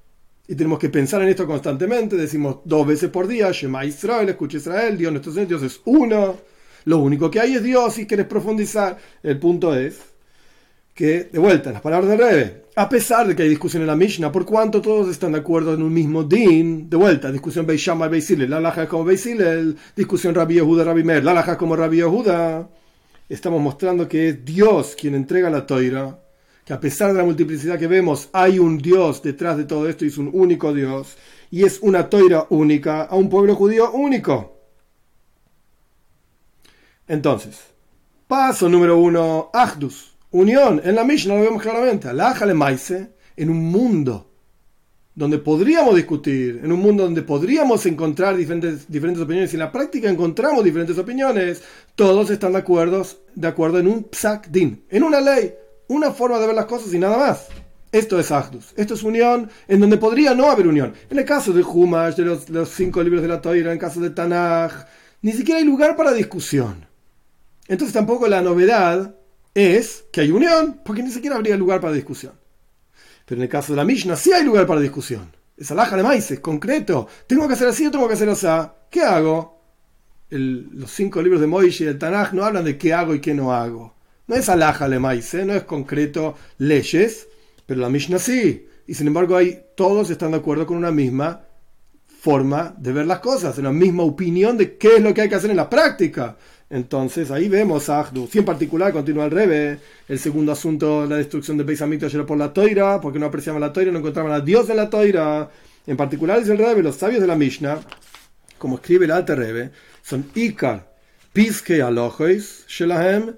Y 0.47 0.55
tenemos 0.55 0.79
que 0.79 0.89
pensar 0.89 1.21
en 1.21 1.29
esto 1.29 1.47
constantemente. 1.47 2.17
Decimos 2.17 2.61
dos 2.65 2.87
veces 2.87 3.11
por 3.11 3.27
día, 3.27 3.51
Shema 3.53 3.85
Israel, 3.85 4.31
escucha 4.31 4.57
Israel, 4.57 4.97
Dios 4.97 5.13
nuestro 5.13 5.33
Señor, 5.33 5.49
Dios 5.49 5.63
es 5.63 5.81
uno. 5.85 6.39
Lo 6.87 6.99
único 6.99 7.31
que 7.31 7.39
hay 7.39 7.55
es 7.55 7.63
Dios. 7.63 7.93
Si 7.93 8.07
quieres 8.07 8.27
profundizar, 8.27 8.97
el 9.23 9.39
punto 9.39 9.77
es 9.77 9.99
que, 10.95 11.25
de 11.25 11.39
vuelta, 11.39 11.71
las 11.71 11.83
palabras 11.83 12.09
del 12.09 12.19
Rebe, 12.19 12.63
a 12.77 12.89
pesar 12.89 13.29
de 13.29 13.37
que 13.37 13.43
hay 13.43 13.49
discusión 13.51 13.83
en 13.83 13.89
la 13.89 13.95
Mishnah, 13.95 14.33
por 14.33 14.47
cuanto 14.47 14.81
todos 14.81 15.11
están 15.11 15.33
de 15.33 15.41
acuerdo 15.41 15.75
en 15.75 15.83
un 15.83 15.93
mismo 15.93 16.25
din, 16.25 16.89
de 16.89 16.97
vuelta, 16.97 17.31
discusión 17.31 17.67
Beishama 17.67 18.09
Beisile, 18.09 18.49
la 18.49 18.59
laja 18.59 18.89
como 18.89 19.05
Beisile, 19.05 19.75
discusión 19.95 20.35
Rabbi 20.35 20.55
Yehuda, 20.55 20.85
Rabbi 20.85 21.05
Mer, 21.05 21.23
la 21.23 21.35
laja 21.35 21.59
como 21.59 21.77
Rabbi 21.77 21.99
Yehuda 21.99 22.69
estamos 23.29 23.61
mostrando 23.61 24.09
que 24.09 24.29
es 24.29 24.45
Dios 24.45 24.97
quien 24.99 25.15
entrega 25.15 25.51
la 25.51 25.67
toira, 25.67 26.21
que 26.65 26.73
a 26.73 26.81
pesar 26.81 27.13
de 27.13 27.19
la 27.19 27.25
multiplicidad 27.25 27.79
que 27.79 27.87
vemos, 27.87 28.29
hay 28.33 28.59
un 28.59 28.79
Dios 28.79 29.23
detrás 29.23 29.57
de 29.57 29.65
todo 29.65 29.89
esto 29.89 30.05
y 30.05 30.09
es 30.09 30.19
un 30.19 30.31
único 30.33 30.73
Dios, 30.73 31.17
y 31.51 31.65
es 31.65 31.79
una 31.81 32.09
toira 32.09 32.47
única 32.51 33.05
a 33.05 33.15
un 33.15 33.29
pueblo 33.29 33.55
judío 33.55 33.91
único. 33.93 34.59
Entonces, 37.07 37.59
paso 38.27 38.69
número 38.69 38.99
uno, 38.99 39.51
Ahdus, 39.53 40.15
unión. 40.31 40.81
En 40.85 40.95
la 40.95 41.05
Mishnah 41.05 41.37
lo 41.37 41.43
vemos 41.43 41.63
claramente, 41.63 42.09
Alájale 42.09 42.53
Maise, 42.53 43.15
en 43.35 43.51
un 43.51 43.65
mundo 43.65 44.28
donde 45.19 45.39
podríamos 45.39 45.97
discutir, 45.97 46.61
en 46.63 46.71
un 46.71 46.79
mundo 46.79 47.03
donde 47.03 47.23
podríamos 47.23 47.85
encontrar 47.87 48.37
diferentes, 48.37 48.89
diferentes 48.89 49.21
opiniones, 49.25 49.53
y 49.53 49.57
en 49.57 49.61
la 49.61 49.73
práctica 49.73 50.09
encontramos 50.09 50.63
diferentes 50.63 50.97
opiniones, 50.97 51.61
todos 51.97 52.31
están 52.31 52.53
de 52.53 52.59
acuerdo, 52.59 53.05
de 53.35 53.49
acuerdo 53.49 53.81
en 53.81 53.89
un 53.89 54.05
psak 54.13 54.47
din, 54.47 54.85
en 54.89 55.03
una 55.03 55.21
ley, 55.21 55.53
una 55.89 56.13
forma 56.13 56.39
de 56.39 56.47
ver 56.47 56.55
las 56.55 56.67
cosas 56.67 56.95
y 56.95 57.01
nada 57.01 57.19
más. 57.19 57.49
Esto 57.91 58.21
es 58.21 58.31
Ahdus, 58.31 58.73
esto 58.77 58.95
es 58.95 59.03
unión 59.03 59.51
en 59.67 59.81
donde 59.81 59.97
podría 59.97 60.35
no 60.35 60.53
haber 60.53 60.69
unión. 60.69 60.95
En 61.11 61.19
el 61.19 61.25
caso 61.25 61.53
de 61.53 61.65
Humash, 61.65 62.15
de 62.15 62.25
los, 62.25 62.69
cinco 62.69 63.03
libros 63.03 63.21
de 63.21 63.29
la 63.29 63.41
Toira, 63.41 63.71
en 63.71 63.73
el 63.73 63.79
caso 63.81 63.99
de 63.99 64.11
Tanaj, 64.11 64.87
ni 65.23 65.33
siquiera 65.33 65.59
hay 65.59 65.67
lugar 65.67 65.97
para 65.97 66.13
discusión. 66.13 66.87
Entonces 67.67 67.93
tampoco 67.93 68.29
la 68.29 68.41
novedad 68.41 69.17
es 69.53 70.05
que 70.13 70.21
hay 70.21 70.31
unión, 70.31 70.81
porque 70.85 71.03
ni 71.03 71.11
siquiera 71.11 71.35
habría 71.35 71.57
lugar 71.57 71.81
para 71.81 71.93
discusión. 71.93 72.38
Pero 73.29 73.41
en 73.41 73.43
el 73.43 73.49
caso 73.51 73.75
de 73.75 73.77
la 73.77 73.85
Mishnah 73.85 74.17
sí 74.17 74.33
hay 74.33 74.43
lugar 74.43 74.67
para 74.67 74.81
discusión. 74.81 75.31
Es 75.55 75.71
alhaja 75.71 75.97
de 75.97 76.03
maíz, 76.03 76.31
es 76.31 76.41
concreto. 76.41 77.07
¿Tengo 77.27 77.47
que 77.47 77.53
hacer 77.53 77.69
así 77.69 77.87
o 77.87 77.91
tengo 77.91 78.09
que 78.09 78.15
hacer 78.15 78.29
así? 78.31 78.47
¿Qué 78.91 79.03
hago? 79.03 79.59
los 80.31 80.91
cinco 80.91 81.23
libros 81.23 81.41
de 81.41 81.47
Moishe 81.47 81.85
y 81.85 81.87
el 81.87 81.99
Tanaj 81.99 82.35
no 82.35 82.45
hablan 82.45 82.65
de 82.65 82.77
qué 82.77 82.93
hago 82.93 83.15
y 83.15 83.21
qué 83.21 83.33
no 83.33 83.55
hago. 83.55 83.95
No 84.27 84.35
es 84.35 84.49
alhaja 84.51 84.87
de 84.87 84.99
maíz, 84.99 85.33
no 85.33 85.55
es 85.55 85.65
concreto 85.65 86.37
leyes, 86.59 87.29
pero 87.65 87.81
la 87.81 87.89
Mishnah 87.89 88.19
sí. 88.19 88.67
Y 88.87 88.95
sin 88.95 89.07
embargo, 89.07 89.37
hay, 89.37 89.59
todos 89.75 90.11
están 90.11 90.33
de 90.33 90.37
acuerdo 90.37 90.67
con 90.67 90.77
una 90.77 90.91
misma 90.91 91.45
forma 92.21 92.75
de 92.77 92.93
ver 92.93 93.07
las 93.07 93.21
cosas, 93.21 93.57
una 93.57 93.73
misma 93.73 94.03
opinión 94.03 94.59
de 94.59 94.77
qué 94.77 94.97
es 94.97 95.03
lo 95.03 95.15
que 95.15 95.23
hay 95.23 95.29
que 95.31 95.35
hacer 95.35 95.51
en 95.51 95.57
la 95.57 95.71
práctica. 95.71 96.37
Entonces 96.71 97.31
ahí 97.31 97.49
vemos 97.49 97.89
a 97.89 98.11
Si 98.31 98.39
en 98.39 98.45
particular 98.45 98.93
continúa 98.93 99.25
el 99.25 99.31
Rebe, 99.31 99.79
el 100.07 100.19
segundo 100.19 100.53
asunto, 100.53 101.07
la 101.07 101.17
destrucción 101.17 101.57
de 101.57 101.65
Beis 101.65 101.81
era 101.81 102.27
por 102.27 102.37
la 102.37 102.53
toira, 102.53 103.01
porque 103.01 103.19
no 103.19 103.27
apreciaban 103.27 103.61
la 103.61 103.73
toira, 103.73 103.91
no 103.91 103.99
encontraban 103.99 104.33
a 104.33 104.41
Dios 104.41 104.69
en 104.69 104.77
la 104.77 104.91
toira. 104.91 105.51
En 105.87 105.97
particular 105.97 106.39
dice 106.39 106.53
el 106.53 106.59
Rebe, 106.59 106.83
los 106.83 106.97
sabios 106.97 107.23
de 107.23 107.27
la 107.27 107.37
Mishnah, 107.37 107.81
como 108.59 108.77
escribe 108.77 109.07
el 109.07 109.13
Alte 109.13 109.35
Rebe, 109.35 109.71
son 110.03 110.27
Ikar, 110.35 110.93
Piske 111.33 111.81
Alojois, 111.81 112.67
Shelahem, 112.69 113.35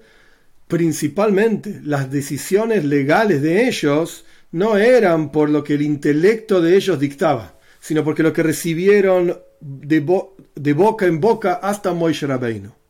principalmente 0.67 1.79
las 1.83 2.11
decisiones 2.11 2.83
legales 2.83 3.41
de 3.41 3.67
ellos 3.67 4.25
no 4.51 4.77
eran 4.77 5.31
por 5.31 5.49
lo 5.49 5.63
que 5.63 5.75
el 5.75 5.81
intelecto 5.81 6.61
de 6.61 6.75
ellos 6.75 6.99
dictaba, 6.99 7.57
sino 7.79 8.03
porque 8.03 8.23
lo 8.23 8.33
que 8.33 8.43
recibieron 8.43 9.39
de, 9.61 10.05
de 10.55 10.73
boca 10.73 11.05
en 11.05 11.21
boca 11.21 11.53
hasta 11.53 11.93
Moishe 11.93 12.27
Rabbeinu. 12.27 12.80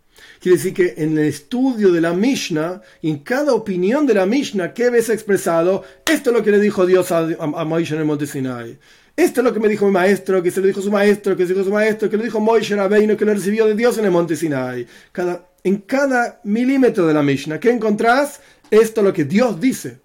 Quiere 0.42 0.58
decir 0.58 0.74
que 0.74 0.96
en 0.98 1.16
el 1.20 1.26
estudio 1.26 1.92
de 1.92 2.02
la 2.02 2.14
Mishnah, 2.14 2.82
en 3.04 3.20
cada 3.20 3.54
opinión 3.54 4.08
de 4.08 4.16
la 4.16 4.26
Mishnah 4.26 4.74
que 4.74 4.90
ves 4.90 5.10
expresado, 5.10 5.84
esto 6.04 6.32
es 6.32 6.36
lo 6.36 6.44
que 6.44 6.50
le 6.50 6.60
dijo 6.60 6.88
Dios 6.88 7.12
a, 7.12 7.28
Moisés 7.64 7.92
en 7.92 8.00
el 8.00 8.06
monte 8.06 8.26
Sinai. 8.26 8.80
Esto 9.16 9.42
es 9.42 9.46
lo 9.46 9.54
que 9.54 9.60
me 9.60 9.70
dijo 9.70 9.86
mi 9.86 9.92
maestro, 9.92 10.42
que 10.42 10.50
se 10.50 10.60
lo 10.60 10.66
dijo 10.66 10.82
su 10.82 10.90
maestro, 10.90 11.38
que 11.38 11.44
se 11.46 11.50
lo 11.50 11.60
dijo 11.60 11.70
su 11.70 11.74
maestro, 11.74 12.10
que 12.10 12.18
lo 12.18 12.24
dijo 12.24 12.40
Moisés 12.40 12.76
Rabbeinu, 12.76 13.16
que 13.16 13.24
lo 13.24 13.36
recibió 13.36 13.68
de 13.68 13.76
Dios 13.76 14.00
en 14.00 14.06
el 14.06 14.10
monte 14.10 14.36
Sinai. 14.36 14.88
Cada, 15.12 15.48
en 15.64 15.78
cada 15.78 16.42
milímetro 16.44 17.06
de 17.06 17.14
la 17.14 17.22
Mishnah 17.22 17.60
que 17.60 17.70
encontrás, 17.70 18.40
esto 18.72 19.02
es 19.02 19.06
lo 19.06 19.14
que 19.14 19.26
Dios 19.26 19.62
dice. 19.62 20.00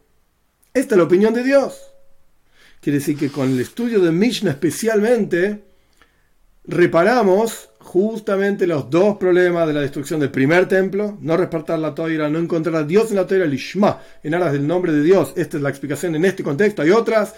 Esta 0.75 0.97
es 0.97 0.99
la 0.99 1.05
opinión 1.05 1.33
de 1.33 1.45
Dios. 1.45 1.81
Quiere 2.83 2.99
decir 2.99 3.17
que 3.17 3.31
con 3.31 3.51
el 3.51 3.61
estudio 3.61 4.01
de 4.01 4.13
Mishnah 4.13 4.51
especialmente, 4.51 5.65
reparamos 6.67 7.71
justamente 7.87 8.67
los 8.67 8.91
dos 8.91 9.17
problemas 9.17 9.67
de 9.67 9.73
la 9.73 9.81
destrucción 9.81 10.19
del 10.19 10.31
primer 10.31 10.67
templo, 10.67 11.17
no 11.21 11.37
respetar 11.37 11.79
la 11.79 11.95
toira, 11.95 12.29
no 12.29 12.39
encontrar 12.39 12.75
a 12.75 12.83
Dios 12.83 13.11
en 13.11 13.17
la 13.17 13.27
toira, 13.27 13.47
lishma, 13.47 14.01
en 14.23 14.35
aras 14.35 14.53
del 14.53 14.67
nombre 14.67 14.93
de 14.93 15.03
Dios. 15.03 15.33
Esta 15.37 15.57
es 15.57 15.63
la 15.63 15.71
explicación 15.71 16.15
en 16.17 16.25
este 16.25 16.43
contexto. 16.43 16.83
Hay 16.83 16.91
otras, 16.91 17.35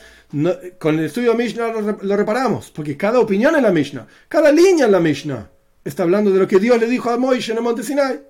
con 0.78 0.98
el 0.98 1.04
estudio 1.04 1.32
de 1.32 1.36
Mishnah 1.36 1.72
lo, 2.00 2.16
reparamos, 2.16 2.70
porque 2.70 2.96
cada 2.96 3.20
opinión 3.20 3.54
en 3.56 3.62
la 3.62 3.70
Mishnah, 3.70 4.06
cada 4.26 4.50
línea 4.50 4.86
en 4.86 4.92
la 4.92 5.00
Mishnah, 5.00 5.50
está 5.84 6.02
hablando 6.02 6.30
de 6.30 6.40
lo 6.40 6.48
que 6.48 6.58
Dios 6.58 6.80
le 6.80 6.88
dijo 6.88 7.10
a 7.10 7.18
Moisés 7.18 7.50
en 7.50 7.58
el 7.58 7.62
monte 7.62 7.82
Sinai. 7.82 8.20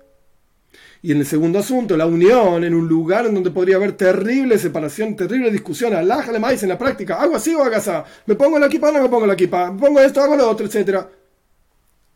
Y 1.01 1.13
en 1.13 1.19
el 1.19 1.25
segundo 1.25 1.59
asunto, 1.59 1.95
la 1.95 2.05
unión 2.05 2.65
en 2.65 2.75
un 2.75 2.85
lugar 2.85 3.25
en 3.25 3.33
donde 3.33 3.51
podría 3.51 3.77
haber 3.77 3.93
terrible 3.93 4.59
separación, 4.59 5.15
terrible 5.15 5.49
discusión, 5.49 5.95
alájale 5.95 6.37
maíz 6.37 6.61
en 6.63 6.69
la 6.69 6.77
práctica, 6.77 7.15
hago 7.15 7.37
así 7.37 7.55
o 7.55 7.63
hago 7.63 7.77
así, 7.77 7.91
me 8.25 8.35
pongo 8.35 8.59
la 8.59 8.65
equipa 8.65 8.91
no 8.91 9.01
me 9.01 9.07
pongo 9.07 9.25
la 9.25 9.35
equipa, 9.35 9.71
me 9.71 9.79
pongo 9.79 10.01
esto, 10.01 10.21
hago 10.21 10.35
lo 10.35 10.49
otro, 10.49 10.65
etcétera 10.65 11.09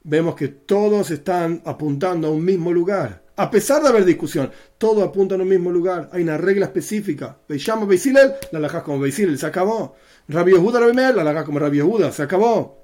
vemos 0.03 0.35
que 0.35 0.49
todos 0.49 1.11
están 1.11 1.61
apuntando 1.65 2.27
a 2.27 2.31
un 2.31 2.43
mismo 2.43 2.71
lugar. 2.71 3.23
A 3.35 3.49
pesar 3.49 3.81
de 3.81 3.89
haber 3.89 4.05
discusión, 4.05 4.51
todos 4.77 5.03
apuntan 5.03 5.39
a 5.39 5.43
un 5.43 5.49
mismo 5.49 5.71
lugar. 5.71 6.09
Hay 6.11 6.21
una 6.21 6.37
regla 6.37 6.67
específica. 6.67 7.37
llamo 7.49 7.87
Beisilel, 7.87 8.33
la 8.51 8.59
alajás 8.59 8.83
como 8.83 8.99
Beisilel, 8.99 9.37
se 9.39 9.47
acabó. 9.47 9.95
Rabio 10.27 10.57
Yehuda 10.57 10.79
la 10.79 11.21
alajás 11.21 11.43
como 11.43 11.59
Rabio 11.59 11.85
Yehuda, 11.85 12.11
se 12.11 12.23
acabó. 12.23 12.83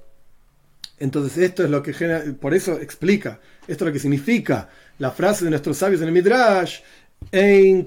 Entonces 0.98 1.38
esto 1.38 1.64
es 1.64 1.70
lo 1.70 1.82
que 1.82 1.94
genera, 1.94 2.24
por 2.40 2.54
eso 2.54 2.74
explica, 2.80 3.40
esto 3.68 3.86
es 3.86 3.88
lo 3.88 3.94
que 3.94 4.00
significa 4.00 4.70
la 4.98 5.12
frase 5.12 5.46
de 5.46 5.52
nuestros 5.52 5.78
sabios 5.78 6.02
en 6.02 6.08
el 6.08 6.14
Midrash, 6.14 6.80
Ein 7.32 7.86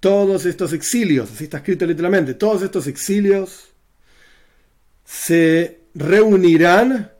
Todos 0.00 0.46
estos 0.46 0.72
exilios, 0.72 1.32
así 1.32 1.44
está 1.44 1.56
escrito 1.58 1.86
literalmente, 1.86 2.34
todos 2.34 2.62
estos 2.62 2.86
exilios 2.86 3.69
se 5.10 5.80
reunirán 5.92 7.10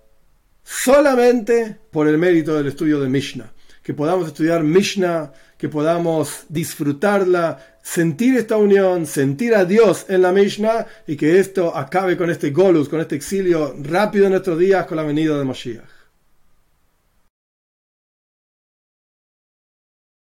solamente 0.62 1.76
por 1.90 2.06
el 2.06 2.18
mérito 2.18 2.56
del 2.56 2.68
estudio 2.68 3.00
de 3.00 3.08
Mishnah. 3.08 3.52
Que 3.82 3.94
podamos 3.94 4.28
estudiar 4.28 4.62
Mishnah, 4.62 5.32
que 5.58 5.68
podamos 5.68 6.44
disfrutarla, 6.48 7.78
sentir 7.82 8.36
esta 8.36 8.56
unión, 8.58 9.06
sentir 9.06 9.56
a 9.56 9.64
Dios 9.64 10.06
en 10.08 10.22
la 10.22 10.30
Mishnah 10.30 10.86
y 11.08 11.16
que 11.16 11.40
esto 11.40 11.76
acabe 11.76 12.16
con 12.16 12.30
este 12.30 12.50
golus, 12.50 12.88
con 12.88 13.00
este 13.00 13.16
exilio 13.16 13.74
rápido 13.82 14.26
en 14.26 14.32
nuestros 14.32 14.58
días 14.58 14.86
con 14.86 14.96
la 14.96 15.02
venida 15.02 15.36
de 15.36 15.44
Mashiach. 15.44 15.89